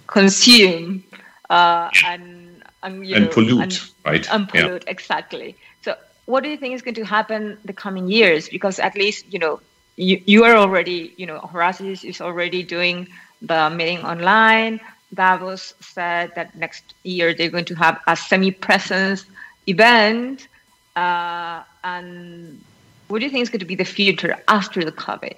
consume 0.07 1.03
uh, 1.51 1.90
and 2.07 2.45
and, 2.83 3.05
and 3.05 3.25
know, 3.25 3.27
pollute, 3.29 3.62
and, 3.62 3.81
right? 4.05 4.27
And 4.31 4.49
pollute, 4.49 4.85
yeah. 4.85 4.90
exactly. 4.90 5.57
So, 5.83 5.97
what 6.27 6.43
do 6.43 6.51
you 6.51 6.57
think 6.57 6.75
is 6.75 6.83
going 6.83 6.95
to 6.95 7.05
happen 7.05 7.59
the 7.64 7.73
coming 7.73 8.09
years? 8.09 8.49
Because 8.49 8.79
at 8.79 8.95
least 8.95 9.33
you 9.33 9.38
know 9.38 9.61
you, 9.97 10.21
you 10.27 10.45
are 10.45 10.55
already 10.55 11.14
you 11.17 11.27
know 11.27 11.38
Horasis 11.38 12.05
is 12.05 12.21
already 12.21 12.62
doing 12.62 13.09
the 13.43 13.71
meeting 13.71 14.01
online. 14.05 14.81
Davos 15.14 15.74
said 15.81 16.33
that 16.35 16.55
next 16.57 16.94
year 17.05 17.35
they're 17.35 17.50
going 17.50 17.64
to 17.66 17.74
have 17.74 18.00
a 18.07 18.16
semi-presence 18.16 19.24
event. 19.66 20.48
Uh, 20.96 21.62
and 21.83 22.62
what 23.09 23.18
do 23.18 23.24
you 23.24 23.31
think 23.31 23.42
is 23.42 23.50
going 23.50 23.61
to 23.61 23.66
be 23.66 23.74
the 23.74 23.85
future 23.85 24.37
after 24.48 24.85
the 24.85 24.92
COVID? 24.92 25.37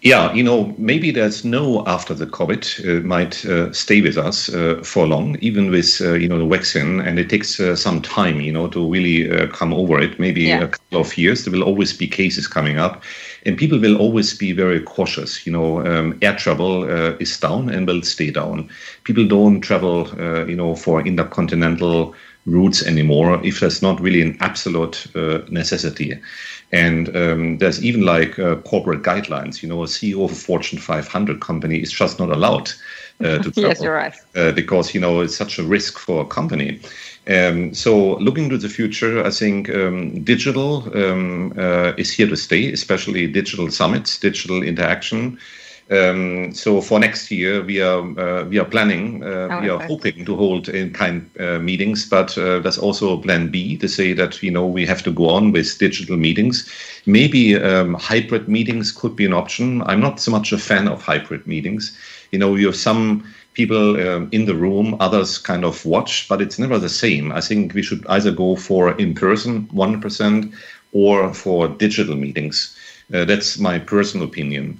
Yeah, 0.00 0.32
you 0.32 0.44
know, 0.44 0.74
maybe 0.78 1.10
there's 1.10 1.44
no 1.44 1.84
after 1.86 2.14
the 2.14 2.26
COVID 2.26 2.62
uh, 2.84 3.04
might 3.04 3.44
uh, 3.44 3.72
stay 3.72 4.00
with 4.00 4.16
us 4.16 4.48
uh, 4.48 4.80
for 4.84 5.08
long, 5.08 5.36
even 5.40 5.70
with 5.70 6.00
uh, 6.00 6.12
you 6.12 6.28
know 6.28 6.38
the 6.38 6.46
vaccine, 6.46 7.00
and 7.00 7.18
it 7.18 7.28
takes 7.28 7.58
uh, 7.58 7.74
some 7.74 8.00
time, 8.00 8.40
you 8.40 8.52
know, 8.52 8.68
to 8.68 8.88
really 8.88 9.28
uh, 9.28 9.48
come 9.48 9.74
over 9.74 9.98
it. 9.98 10.20
Maybe 10.20 10.42
yeah. 10.42 10.62
a 10.62 10.68
couple 10.68 11.00
of 11.00 11.18
years. 11.18 11.44
There 11.44 11.52
will 11.52 11.64
always 11.64 11.92
be 11.92 12.06
cases 12.06 12.46
coming 12.46 12.78
up, 12.78 13.02
and 13.44 13.56
people 13.56 13.78
will 13.78 13.96
always 13.96 14.36
be 14.36 14.52
very 14.52 14.80
cautious. 14.80 15.46
You 15.46 15.52
know, 15.52 15.86
um, 15.86 16.18
air 16.22 16.36
travel 16.36 16.84
is 17.18 17.38
down 17.38 17.68
and 17.68 17.86
will 17.86 18.02
stay 18.02 18.30
down. 18.30 18.68
People 19.04 19.26
don't 19.26 19.60
travel, 19.60 20.08
you 20.48 20.56
know, 20.56 20.74
for 20.74 21.06
intercontinental 21.06 22.14
routes 22.46 22.82
anymore 22.86 23.44
if 23.44 23.60
there's 23.60 23.82
not 23.82 24.00
really 24.00 24.22
an 24.22 24.36
absolute 24.40 25.06
necessity. 25.50 26.18
And 26.72 27.16
um, 27.16 27.58
there's 27.58 27.82
even 27.82 28.02
like 28.02 28.38
uh, 28.38 28.56
corporate 28.56 29.02
guidelines. 29.02 29.62
You 29.62 29.68
know, 29.68 29.82
a 29.82 29.86
CEO 29.86 30.24
of 30.24 30.32
a 30.32 30.34
Fortune 30.34 30.78
500 30.78 31.40
company 31.40 31.78
is 31.78 31.92
just 31.92 32.18
not 32.18 32.30
allowed 32.30 32.70
uh, 33.20 33.38
to 33.38 33.50
travel. 33.50 33.62
yes, 33.62 33.82
you're 33.82 33.94
right. 33.94 34.14
Uh, 34.34 34.52
because, 34.52 34.94
you 34.94 35.00
know, 35.00 35.20
it's 35.20 35.36
such 35.36 35.58
a 35.58 35.62
risk 35.62 35.98
for 35.98 36.22
a 36.22 36.26
company. 36.26 36.80
Um, 37.26 37.74
so, 37.74 38.16
looking 38.16 38.48
to 38.50 38.58
the 38.58 38.68
future, 38.68 39.24
I 39.24 39.30
think 39.30 39.68
um, 39.70 40.22
digital 40.24 40.84
um, 40.96 41.52
uh, 41.58 41.92
is 41.98 42.10
here 42.10 42.26
to 42.28 42.36
stay, 42.36 42.72
especially 42.72 43.26
digital 43.26 43.70
summits, 43.70 44.18
digital 44.18 44.62
interaction. 44.62 45.38
Um, 45.90 46.52
so 46.52 46.82
for 46.82 46.98
next 46.98 47.30
year, 47.30 47.62
we 47.62 47.80
are 47.80 48.00
uh, 48.20 48.44
we 48.44 48.58
are 48.58 48.64
planning, 48.66 49.24
uh, 49.24 49.48
oh, 49.50 49.60
we 49.62 49.70
are 49.70 49.80
hoping 49.80 50.24
to 50.26 50.36
hold 50.36 50.68
in 50.68 50.92
kind 50.92 51.30
uh, 51.40 51.58
meetings, 51.58 52.06
but 52.06 52.36
uh, 52.36 52.58
there's 52.58 52.76
also 52.76 53.16
a 53.16 53.22
plan 53.22 53.50
B 53.50 53.78
to 53.78 53.88
say 53.88 54.12
that 54.12 54.42
you 54.42 54.50
know 54.50 54.66
we 54.66 54.84
have 54.84 55.02
to 55.04 55.10
go 55.10 55.30
on 55.30 55.50
with 55.52 55.78
digital 55.78 56.18
meetings. 56.18 56.70
Maybe 57.06 57.56
um, 57.56 57.94
hybrid 57.94 58.48
meetings 58.48 58.92
could 58.92 59.16
be 59.16 59.24
an 59.24 59.32
option. 59.32 59.82
I'm 59.82 60.00
not 60.00 60.20
so 60.20 60.30
much 60.30 60.52
a 60.52 60.58
fan 60.58 60.88
of 60.88 61.00
hybrid 61.00 61.46
meetings. 61.46 61.96
You 62.30 62.38
know, 62.38 62.54
you 62.54 62.66
have 62.66 62.76
some 62.76 63.24
people 63.54 64.00
um, 64.08 64.28
in 64.30 64.46
the 64.46 64.54
room, 64.54 64.96
others 65.00 65.38
kind 65.38 65.64
of 65.64 65.84
watch, 65.84 66.28
but 66.28 66.40
it's 66.40 66.58
never 66.58 66.78
the 66.78 66.88
same. 66.88 67.32
I 67.32 67.40
think 67.40 67.74
we 67.74 67.82
should 67.82 68.06
either 68.08 68.30
go 68.30 68.56
for 68.56 68.92
in 68.98 69.14
person, 69.14 69.68
one 69.72 70.00
percent, 70.00 70.54
or 70.92 71.34
for 71.34 71.68
digital 71.68 72.16
meetings. 72.16 72.76
Uh, 73.12 73.24
that's 73.24 73.58
my 73.58 73.78
personal 73.78 74.26
opinion. 74.26 74.78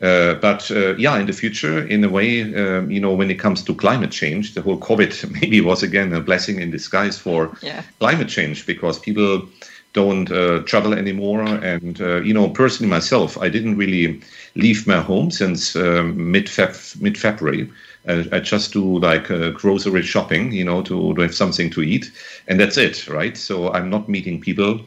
Uh, 0.00 0.34
but 0.34 0.70
uh, 0.70 0.94
yeah, 0.96 1.18
in 1.18 1.26
the 1.26 1.32
future, 1.32 1.84
in 1.86 2.04
a 2.04 2.08
way, 2.08 2.42
um, 2.54 2.90
you 2.90 3.00
know, 3.00 3.12
when 3.12 3.30
it 3.30 3.38
comes 3.38 3.62
to 3.64 3.74
climate 3.74 4.12
change, 4.12 4.54
the 4.54 4.62
whole 4.62 4.78
COVID 4.78 5.30
maybe 5.40 5.60
was 5.60 5.82
again 5.82 6.12
a 6.12 6.20
blessing 6.20 6.60
in 6.60 6.70
disguise 6.70 7.18
for 7.18 7.56
yeah. 7.62 7.82
climate 7.98 8.28
change 8.28 8.64
because 8.66 8.98
people 8.98 9.48
don't 9.98 10.30
uh, 10.30 10.60
travel 10.70 10.92
anymore. 10.94 11.42
And 11.42 12.00
uh, 12.00 12.20
you 12.28 12.34
know, 12.34 12.48
personally 12.48 12.90
myself, 12.90 13.36
I 13.46 13.48
didn't 13.48 13.76
really 13.76 14.20
leave 14.54 14.86
my 14.86 15.00
home 15.00 15.30
since 15.30 15.76
um, 15.76 16.30
mid 16.32 16.50
mid 17.00 17.16
February. 17.18 17.68
Uh, 18.06 18.24
I 18.32 18.40
just 18.40 18.72
do 18.72 18.84
like 18.98 19.26
grocery 19.54 20.02
shopping, 20.02 20.52
you 20.52 20.64
know, 20.64 20.82
to, 20.82 21.14
to 21.14 21.20
have 21.22 21.34
something 21.34 21.70
to 21.70 21.82
eat, 21.82 22.10
and 22.48 22.58
that's 22.60 22.76
it, 22.78 23.08
right? 23.08 23.36
So 23.36 23.72
I'm 23.72 23.90
not 23.90 24.08
meeting 24.08 24.40
people 24.40 24.80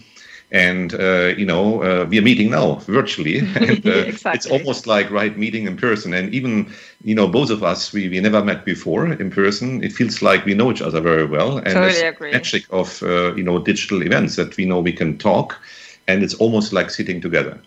and 0.51 0.93
uh, 0.95 1.33
you 1.37 1.45
know 1.45 1.81
uh, 1.81 2.05
we 2.05 2.19
are 2.19 2.21
meeting 2.21 2.49
now 2.49 2.75
virtually 2.85 3.39
and 3.55 3.85
uh, 3.85 3.89
exactly. 4.07 4.31
it's 4.37 4.45
almost 4.45 4.85
like 4.85 5.09
right 5.09 5.37
meeting 5.37 5.65
in 5.65 5.77
person 5.77 6.13
and 6.13 6.33
even 6.33 6.71
you 7.03 7.15
know 7.15 7.27
both 7.27 7.49
of 7.49 7.63
us 7.63 7.93
we, 7.93 8.09
we 8.09 8.19
never 8.19 8.43
met 8.43 8.65
before 8.65 9.11
in 9.11 9.31
person 9.31 9.83
it 9.83 9.91
feels 9.93 10.21
like 10.21 10.45
we 10.45 10.53
know 10.53 10.71
each 10.71 10.81
other 10.81 10.99
very 10.99 11.25
well 11.25 11.57
and 11.57 11.67
totally 11.67 11.91
it's 11.91 12.01
agree. 12.01 12.31
magic 12.31 12.63
of 12.71 13.01
uh, 13.03 13.33
you 13.35 13.43
know 13.43 13.59
digital 13.59 14.03
events 14.03 14.35
that 14.35 14.55
we 14.57 14.65
know 14.65 14.79
we 14.79 14.93
can 14.93 15.17
talk 15.17 15.59
and 16.07 16.23
it's 16.23 16.33
almost 16.35 16.73
like 16.73 16.89
sitting 16.89 17.21
together 17.21 17.59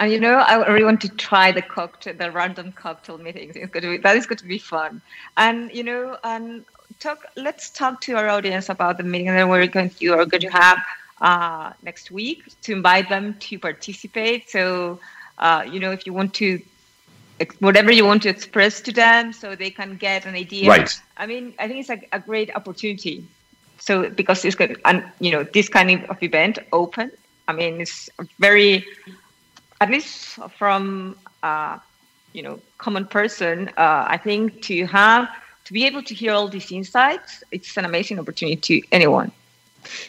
and 0.00 0.10
you 0.10 0.18
know, 0.18 0.36
I 0.36 0.66
really 0.66 0.84
want 0.84 1.02
to 1.02 1.10
try 1.10 1.52
the 1.52 1.60
cocktail, 1.60 2.14
the 2.14 2.30
random 2.30 2.72
cocktail 2.72 3.18
meetings. 3.18 3.54
It's 3.54 3.70
going 3.70 3.82
to 3.82 3.90
be, 3.90 3.96
that 3.98 4.16
is 4.16 4.24
going 4.24 4.38
to 4.38 4.46
be 4.46 4.56
fun. 4.56 5.02
And 5.36 5.70
you 5.74 5.84
know, 5.84 6.16
and 6.24 6.64
talk. 7.00 7.26
Let's 7.36 7.68
talk 7.68 8.00
to 8.02 8.16
our 8.16 8.26
audience 8.28 8.70
about 8.70 8.96
the 8.96 9.02
meeting 9.02 9.26
that 9.26 9.46
we're 9.46 9.66
going 9.66 9.90
to. 9.90 9.96
You 10.02 10.14
are 10.14 10.24
going 10.24 10.40
to 10.40 10.48
have 10.48 10.78
uh, 11.20 11.72
next 11.82 12.10
week 12.10 12.42
to 12.62 12.72
invite 12.72 13.08
them 13.08 13.34
to 13.40 13.58
participate. 13.58 14.50
So, 14.50 14.98
uh, 15.38 15.64
you 15.70 15.80
know, 15.80 15.92
if 15.92 16.06
you 16.06 16.12
want 16.12 16.34
to, 16.34 16.60
whatever 17.58 17.90
you 17.90 18.04
want 18.04 18.22
to 18.22 18.28
express 18.28 18.80
to 18.82 18.92
them 18.92 19.32
so 19.32 19.54
they 19.54 19.70
can 19.70 19.96
get 19.96 20.26
an 20.26 20.34
idea. 20.34 20.68
Right. 20.68 20.90
I 21.16 21.26
mean, 21.26 21.54
I 21.58 21.68
think 21.68 21.80
it's 21.80 21.90
a, 21.90 22.00
a 22.12 22.20
great 22.20 22.54
opportunity. 22.54 23.24
So, 23.78 24.10
because 24.10 24.44
it's 24.44 24.56
good, 24.56 24.80
and 24.84 25.04
you 25.20 25.30
know, 25.30 25.42
this 25.42 25.68
kind 25.68 25.90
of 25.90 26.22
event 26.22 26.58
open, 26.72 27.10
I 27.48 27.52
mean, 27.52 27.80
it's 27.80 28.10
very, 28.38 28.84
at 29.80 29.90
least 29.90 30.38
from, 30.58 31.16
uh, 31.42 31.78
you 32.32 32.42
know, 32.42 32.60
common 32.78 33.06
person, 33.06 33.70
uh, 33.76 34.04
I 34.06 34.18
think 34.18 34.62
to 34.62 34.84
have, 34.86 35.28
to 35.64 35.72
be 35.72 35.86
able 35.86 36.02
to 36.02 36.14
hear 36.14 36.32
all 36.32 36.48
these 36.48 36.70
insights, 36.70 37.42
it's 37.50 37.76
an 37.76 37.84
amazing 37.84 38.18
opportunity 38.18 38.56
to 38.56 38.86
anyone. 38.92 39.32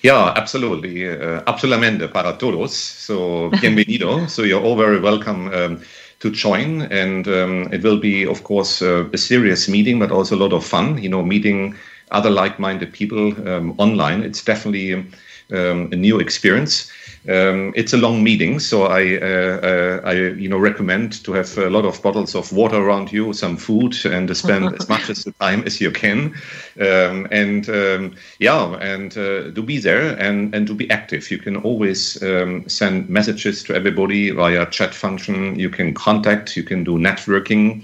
Yeah, 0.02 0.34
absolutely. 0.36 1.08
Uh, 1.08 1.42
absolutamente 1.46 2.08
para 2.12 2.38
todos. 2.38 2.74
So, 2.74 3.50
bienvenido. 3.62 4.28
so, 4.30 4.44
you're 4.44 4.62
all 4.62 4.76
very 4.76 5.00
welcome 5.00 5.48
um, 5.54 5.82
to 6.20 6.30
join. 6.32 6.82
And 6.84 7.28
um, 7.28 7.70
it 7.74 7.84
will 7.84 7.98
be, 8.00 8.26
of 8.26 8.44
course, 8.44 8.82
uh, 8.82 9.06
a 9.14 9.18
serious 9.18 9.68
meeting, 9.68 10.00
but 10.00 10.12
also 10.12 10.36
a 10.36 10.42
lot 10.42 10.54
of 10.54 10.66
fun, 10.66 10.98
you 11.02 11.10
know, 11.10 11.24
meeting 11.24 11.76
other 12.12 12.30
like 12.30 12.60
minded 12.60 12.92
people 12.94 13.32
um, 13.48 13.74
online. 13.78 14.24
It's 14.24 14.44
definitely 14.44 15.06
um, 15.52 15.90
a 15.92 15.96
new 15.96 16.20
experience. 16.20 16.92
Um, 17.30 17.72
it's 17.76 17.94
a 17.94 17.98
long 17.98 18.24
meeting, 18.24 18.60
so 18.60 18.86
I, 18.86 19.18
uh, 19.18 19.60
uh, 19.62 20.02
I, 20.04 20.14
you 20.14 20.50
know, 20.50 20.58
recommend 20.58 21.24
to 21.24 21.34
have 21.34 21.56
a 21.56 21.70
lot 21.70 21.86
of 21.86 22.02
bottles 22.02 22.34
of 22.34 22.52
water 22.52 22.78
around 22.78 23.12
you, 23.12 23.32
some 23.34 23.58
food, 23.58 23.94
and 24.06 24.36
spend 24.36 24.74
as 24.74 24.90
much 24.90 25.08
as 25.08 25.24
the 25.24 25.32
time 25.34 25.62
as 25.68 25.80
you 25.80 25.92
can. 25.92 26.34
Um, 26.80 27.28
and 27.30 27.70
um, 27.70 28.16
yeah, 28.40 28.74
and 28.78 29.16
uh, 29.16 29.52
to 29.52 29.62
be 29.62 29.78
there 29.78 30.18
and 30.18 30.56
and 30.56 30.66
to 30.66 30.74
be 30.74 30.90
active. 30.90 31.30
You 31.30 31.38
can 31.38 31.58
always 31.58 32.22
um, 32.24 32.68
send 32.68 33.08
messages 33.08 33.64
to 33.66 33.76
everybody 33.76 34.32
via 34.32 34.66
chat 34.72 34.96
function. 34.96 35.60
You 35.60 35.70
can 35.70 35.94
contact. 35.94 36.58
You 36.58 36.64
can 36.64 36.84
do 36.84 36.98
networking, 36.98 37.84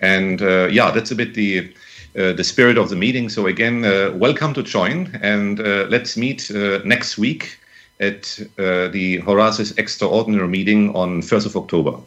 and 0.00 0.42
uh, 0.42 0.66
yeah, 0.66 0.90
that's 0.90 1.10
a 1.10 1.14
bit 1.14 1.32
the. 1.32 1.72
Uh, 2.16 2.32
the 2.32 2.44
spirit 2.44 2.78
of 2.78 2.90
the 2.90 2.94
meeting. 2.96 3.28
So 3.28 3.48
again, 3.48 3.84
uh, 3.84 4.12
welcome 4.14 4.54
to 4.54 4.62
join, 4.62 5.18
and 5.20 5.58
uh, 5.58 5.86
let's 5.88 6.16
meet 6.16 6.48
uh, 6.48 6.78
next 6.84 7.18
week 7.18 7.58
at 7.98 8.38
the 8.56 9.18
Horasis 9.24 9.72
Extraordinary 9.78 10.46
meeting 10.46 10.94
on 10.94 11.22
1st 11.22 11.46
of 11.46 11.56
October. 11.56 11.98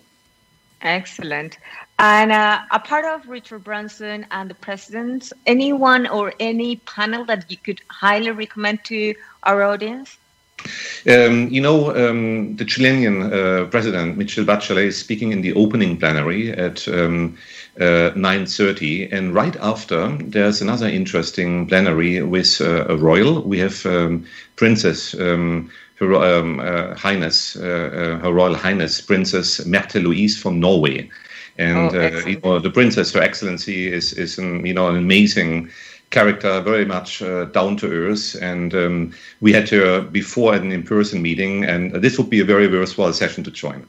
Excellent. 0.81 1.57
And 1.99 2.31
uh, 2.31 2.61
a 2.71 2.79
part 2.79 3.03
of 3.03 3.27
Richard 3.27 3.65
Branson 3.65 4.25
and 4.31 4.49
the 4.49 4.55
president, 4.55 5.33
anyone 5.45 6.07
or 6.07 6.33
any 6.39 6.77
panel 6.77 7.25
that 7.25 7.51
you 7.51 7.57
could 7.57 7.81
highly 7.89 8.31
recommend 8.31 8.85
to 8.85 9.13
our 9.43 9.63
audience? 9.63 10.17
Um, 11.07 11.47
you 11.49 11.61
know, 11.61 11.95
um, 11.95 12.55
the 12.55 12.65
Chilean 12.65 13.31
uh, 13.31 13.65
president, 13.69 14.17
Michelle 14.17 14.45
Bachelet, 14.45 14.87
is 14.87 14.97
speaking 14.97 15.31
in 15.31 15.41
the 15.41 15.53
opening 15.53 15.97
plenary 15.97 16.51
at 16.51 16.87
um, 16.87 17.37
uh, 17.79 18.11
9.30. 18.15 19.13
And 19.13 19.33
right 19.33 19.55
after, 19.57 20.17
there's 20.17 20.61
another 20.61 20.87
interesting 20.87 21.67
plenary 21.67 22.21
with 22.23 22.59
uh, 22.59 22.85
a 22.87 22.97
royal. 22.97 23.41
We 23.43 23.59
have 23.59 23.85
um, 23.85 24.25
Princess, 24.55 25.13
um, 25.13 25.71
Her 25.95 26.15
um, 26.15 26.59
uh, 26.59 26.95
Highness, 26.95 27.55
uh, 27.55 27.61
uh, 27.61 28.23
Her 28.23 28.33
Royal 28.33 28.55
Highness 28.55 28.99
Princess 28.99 29.61
Märtha 29.61 30.03
Louise 30.03 30.37
from 30.37 30.59
Norway. 30.59 31.09
And 31.59 31.95
oh, 31.95 31.99
uh, 31.99 32.27
you 32.27 32.39
know, 32.39 32.59
the 32.59 32.69
Princess, 32.69 33.13
Her 33.13 33.21
Excellency, 33.21 33.91
is 33.91 34.13
is 34.13 34.37
an 34.37 34.63
you 34.63 34.75
know 34.75 34.89
an 34.89 34.95
amazing 34.95 35.71
character, 36.09 36.61
very 36.61 36.85
much 36.85 37.21
uh, 37.21 37.45
down 37.45 37.77
to 37.77 37.87
earth. 37.87 38.35
And 38.41 38.73
um, 38.73 39.13
we 39.41 39.53
had 39.53 39.69
her 39.69 40.01
before 40.01 40.53
an 40.53 40.71
in-person 40.71 41.21
meeting, 41.21 41.63
and 41.63 41.93
this 41.95 42.17
would 42.17 42.29
be 42.29 42.39
a 42.39 42.45
very 42.45 42.67
worthwhile 42.67 43.13
session 43.13 43.43
to 43.43 43.51
join. 43.51 43.85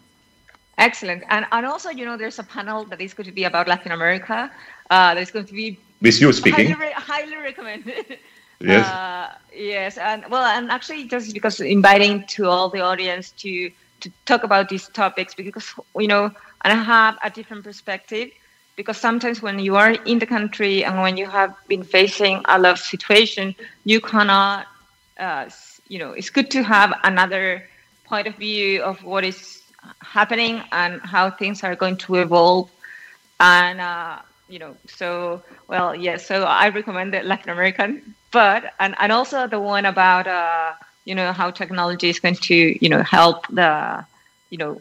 Excellent. 0.78 1.24
And 1.28 1.44
and 1.50 1.66
also, 1.66 1.90
you 1.90 2.04
know, 2.04 2.16
there's 2.16 2.38
a 2.38 2.44
panel 2.44 2.84
that 2.84 3.00
is 3.00 3.12
going 3.14 3.26
to 3.26 3.32
be 3.32 3.44
about 3.44 3.66
Latin 3.66 3.92
America. 3.92 4.50
Uh, 4.90 5.14
that 5.14 5.22
is 5.22 5.30
going 5.30 5.46
to 5.46 5.52
be 5.52 5.78
with 6.00 6.20
you 6.20 6.32
speaking. 6.32 6.70
Highly, 6.70 6.92
highly 6.92 7.36
recommended. 7.36 8.18
Yes. 8.60 8.88
Uh, 8.88 9.34
yes, 9.54 9.98
and 9.98 10.24
well, 10.28 10.42
and 10.42 10.68
actually, 10.68 11.04
just 11.04 11.32
because 11.32 11.60
inviting 11.60 12.26
to 12.26 12.46
all 12.46 12.68
the 12.68 12.80
audience 12.80 13.30
to 13.42 13.70
to 14.00 14.10
talk 14.26 14.42
about 14.42 14.68
these 14.68 14.88
topics 14.88 15.32
because 15.32 15.74
you 15.96 16.08
know, 16.08 16.24
and 16.64 16.72
I 16.72 16.74
have 16.74 17.16
a 17.22 17.30
different 17.30 17.62
perspective 17.62 18.30
because 18.78 18.96
sometimes 18.96 19.42
when 19.42 19.58
you 19.58 19.74
are 19.76 19.90
in 20.06 20.20
the 20.20 20.26
country 20.26 20.84
and 20.84 21.02
when 21.02 21.16
you 21.16 21.26
have 21.26 21.52
been 21.66 21.82
facing 21.82 22.40
a 22.44 22.58
lot 22.58 22.72
of 22.72 22.78
situation, 22.78 23.54
you 23.84 24.00
cannot, 24.00 24.68
uh, 25.18 25.50
you 25.88 25.98
know, 25.98 26.12
it's 26.12 26.30
good 26.30 26.48
to 26.52 26.62
have 26.62 26.94
another 27.02 27.68
point 28.04 28.28
of 28.28 28.36
view 28.36 28.80
of 28.82 29.02
what 29.02 29.24
is 29.24 29.62
happening 30.00 30.62
and 30.70 31.00
how 31.02 31.28
things 31.28 31.64
are 31.64 31.74
going 31.74 31.96
to 31.96 32.14
evolve, 32.16 32.70
and 33.40 33.80
uh, 33.80 34.18
you 34.48 34.60
know, 34.60 34.76
so 34.86 35.42
well, 35.66 35.94
yes. 35.94 36.26
So 36.26 36.44
I 36.44 36.68
recommend 36.68 37.12
the 37.12 37.22
Latin 37.22 37.50
American 37.50 38.14
but 38.30 38.74
and, 38.78 38.94
and 38.98 39.12
also 39.12 39.46
the 39.46 39.60
one 39.60 39.86
about 39.86 40.26
uh, 40.26 40.72
you 41.04 41.14
know 41.14 41.32
how 41.32 41.50
technology 41.50 42.08
is 42.08 42.20
going 42.20 42.36
to 42.36 42.54
you 42.54 42.88
know 42.88 43.02
help 43.02 43.46
the 43.48 44.04
you 44.50 44.58
know 44.58 44.80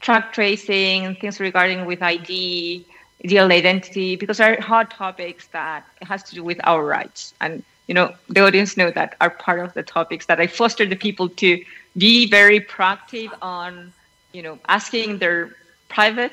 track 0.00 0.32
tracing 0.32 1.14
things 1.16 1.40
regarding 1.40 1.84
with 1.86 2.02
ID, 2.02 2.84
digital 3.22 3.50
identity, 3.50 4.16
because 4.16 4.38
they're 4.38 4.60
hard 4.60 4.90
topics 4.90 5.46
that 5.48 5.84
has 6.02 6.22
to 6.24 6.34
do 6.34 6.42
with 6.42 6.58
our 6.64 6.84
rights. 6.84 7.34
And 7.40 7.62
you 7.86 7.94
know 7.94 8.14
the 8.28 8.40
audience 8.44 8.76
know 8.76 8.90
that 8.90 9.16
are 9.20 9.30
part 9.30 9.60
of 9.60 9.74
the 9.74 9.82
topics 9.82 10.26
that 10.26 10.40
I 10.40 10.46
foster 10.46 10.86
the 10.86 10.96
people 10.96 11.28
to 11.42 11.62
be 11.96 12.28
very 12.28 12.60
proactive 12.60 13.30
on 13.42 13.92
you 14.32 14.42
know 14.42 14.58
asking 14.68 15.18
their 15.18 15.50
private 15.88 16.32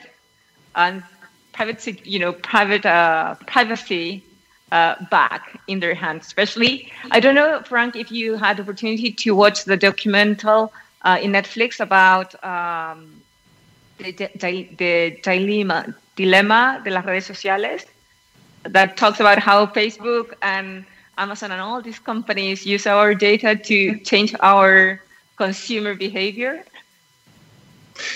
and 0.76 1.04
private 1.54 2.06
you 2.06 2.20
know 2.20 2.34
private 2.34 2.86
uh, 2.86 3.36
privacy 3.48 4.24
uh, 4.72 4.96
back 5.10 5.60
in 5.68 5.80
their 5.80 5.94
hands. 5.96 6.26
Especially, 6.26 6.92
I 7.12 7.20
don't 7.20 7.36
know, 7.36 7.62
Frank, 7.64 7.96
if 7.96 8.12
you 8.12 8.36
had 8.36 8.60
opportunity 8.60 9.12
to 9.12 9.36
watch 9.36 9.66
the 9.66 9.78
documental 9.78 10.72
uh, 11.04 11.18
in 11.22 11.32
Netflix 11.32 11.80
about 11.80 12.36
um, 12.44 13.15
the, 13.98 15.20
dilemma, 15.24 15.96
dilemma 16.16 16.82
de 16.84 16.92
las 16.92 17.06
redes 17.06 17.26
sociales 17.26 17.86
that 18.64 18.98
talks 18.98 19.20
about 19.20 19.40
how 19.40 19.66
Facebook 19.66 20.34
and 20.42 20.86
Amazon 21.18 21.52
and 21.52 21.62
all 21.62 21.82
these 21.82 22.00
companies 22.00 22.66
use 22.66 22.88
our 22.88 23.14
data 23.14 23.56
to 23.56 23.98
change 24.00 24.36
our 24.42 25.02
consumer 25.38 25.96
behavior. 25.96 26.64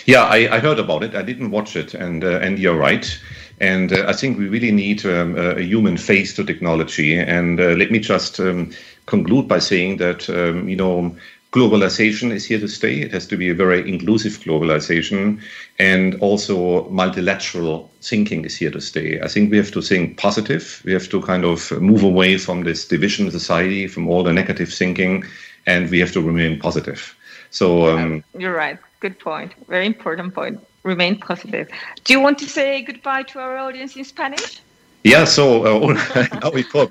Yeah, 0.05 0.23
I, 0.23 0.55
I 0.55 0.59
heard 0.59 0.79
about 0.79 1.03
it. 1.03 1.15
I 1.15 1.21
didn't 1.21 1.51
watch 1.51 1.75
it, 1.75 1.93
and 1.93 2.23
uh, 2.23 2.39
and 2.39 2.59
you're 2.59 2.75
right. 2.75 3.17
And 3.61 3.93
uh, 3.93 4.05
I 4.07 4.13
think 4.13 4.37
we 4.37 4.47
really 4.47 4.71
need 4.71 5.05
um, 5.05 5.37
a 5.37 5.61
human 5.61 5.97
face 5.97 6.33
to 6.35 6.43
technology. 6.43 7.17
And 7.17 7.59
uh, 7.59 7.75
let 7.77 7.91
me 7.91 7.99
just 7.99 8.39
um, 8.39 8.71
conclude 9.05 9.47
by 9.47 9.59
saying 9.59 9.97
that, 9.97 10.29
um, 10.29 10.69
you 10.69 10.77
know, 10.77 11.15
globalization 11.51 12.31
is 12.31 12.45
here 12.45 12.59
to 12.59 12.67
stay. 12.67 13.01
It 13.01 13.11
has 13.11 13.25
to 13.27 13.37
be 13.37 13.49
a 13.49 13.55
very 13.55 13.87
inclusive 13.87 14.33
globalization. 14.39 15.41
And 15.79 16.15
also 16.21 16.87
multilateral 16.89 17.89
thinking 18.01 18.45
is 18.45 18.55
here 18.55 18.71
to 18.71 18.81
stay. 18.81 19.19
I 19.21 19.27
think 19.27 19.51
we 19.51 19.57
have 19.57 19.71
to 19.71 19.81
think 19.81 20.17
positive. 20.17 20.81
We 20.85 20.93
have 20.93 21.09
to 21.09 21.21
kind 21.21 21.45
of 21.45 21.71
move 21.81 22.03
away 22.03 22.37
from 22.37 22.63
this 22.63 22.87
division 22.87 23.31
society, 23.31 23.87
from 23.87 24.07
all 24.07 24.23
the 24.23 24.33
negative 24.33 24.71
thinking, 24.71 25.23
and 25.65 25.89
we 25.89 25.99
have 25.99 26.11
to 26.13 26.21
remain 26.21 26.59
positive. 26.59 27.15
So 27.51 27.97
um, 27.97 28.23
you're 28.37 28.55
right. 28.55 28.77
Good 28.99 29.19
point. 29.19 29.53
Very 29.67 29.85
important 29.85 30.35
point. 30.35 30.59
remain 30.83 31.19
positive. 31.19 31.67
Do 32.03 32.13
you 32.13 32.19
want 32.19 32.37
to 32.39 32.47
say 32.47 32.81
goodbye 32.81 33.23
to 33.23 33.39
our 33.39 33.57
audience 33.57 33.95
in 33.95 34.03
Spanish? 34.03 34.61
Yeah, 35.03 35.25
so 35.25 35.63
uh, 35.63 35.95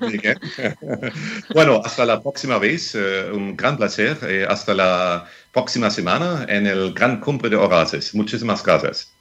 again. 0.01 0.39
bueno, 1.53 1.81
hasta 1.85 2.05
la 2.05 2.21
próxima 2.21 2.57
vez. 2.57 2.95
Uh, 2.95 3.31
un 3.33 3.55
gran 3.55 3.77
placer. 3.77 4.17
Eh, 4.23 4.45
hasta 4.49 4.73
la 4.73 5.25
próxima 5.51 5.91
semana 5.91 6.45
en 6.49 6.65
el 6.65 6.93
Gran 6.93 7.19
Cumbre 7.19 7.49
de 7.49 7.55
Horaces. 7.55 8.15
Muchísimas 8.15 8.63
gracias. 8.63 9.11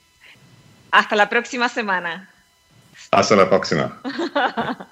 Hasta 0.92 1.16
la 1.16 1.30
próxima 1.30 1.70
semana. 1.70 2.30
Hasta 3.12 3.36
la 3.36 3.50
próxima. 3.50 4.00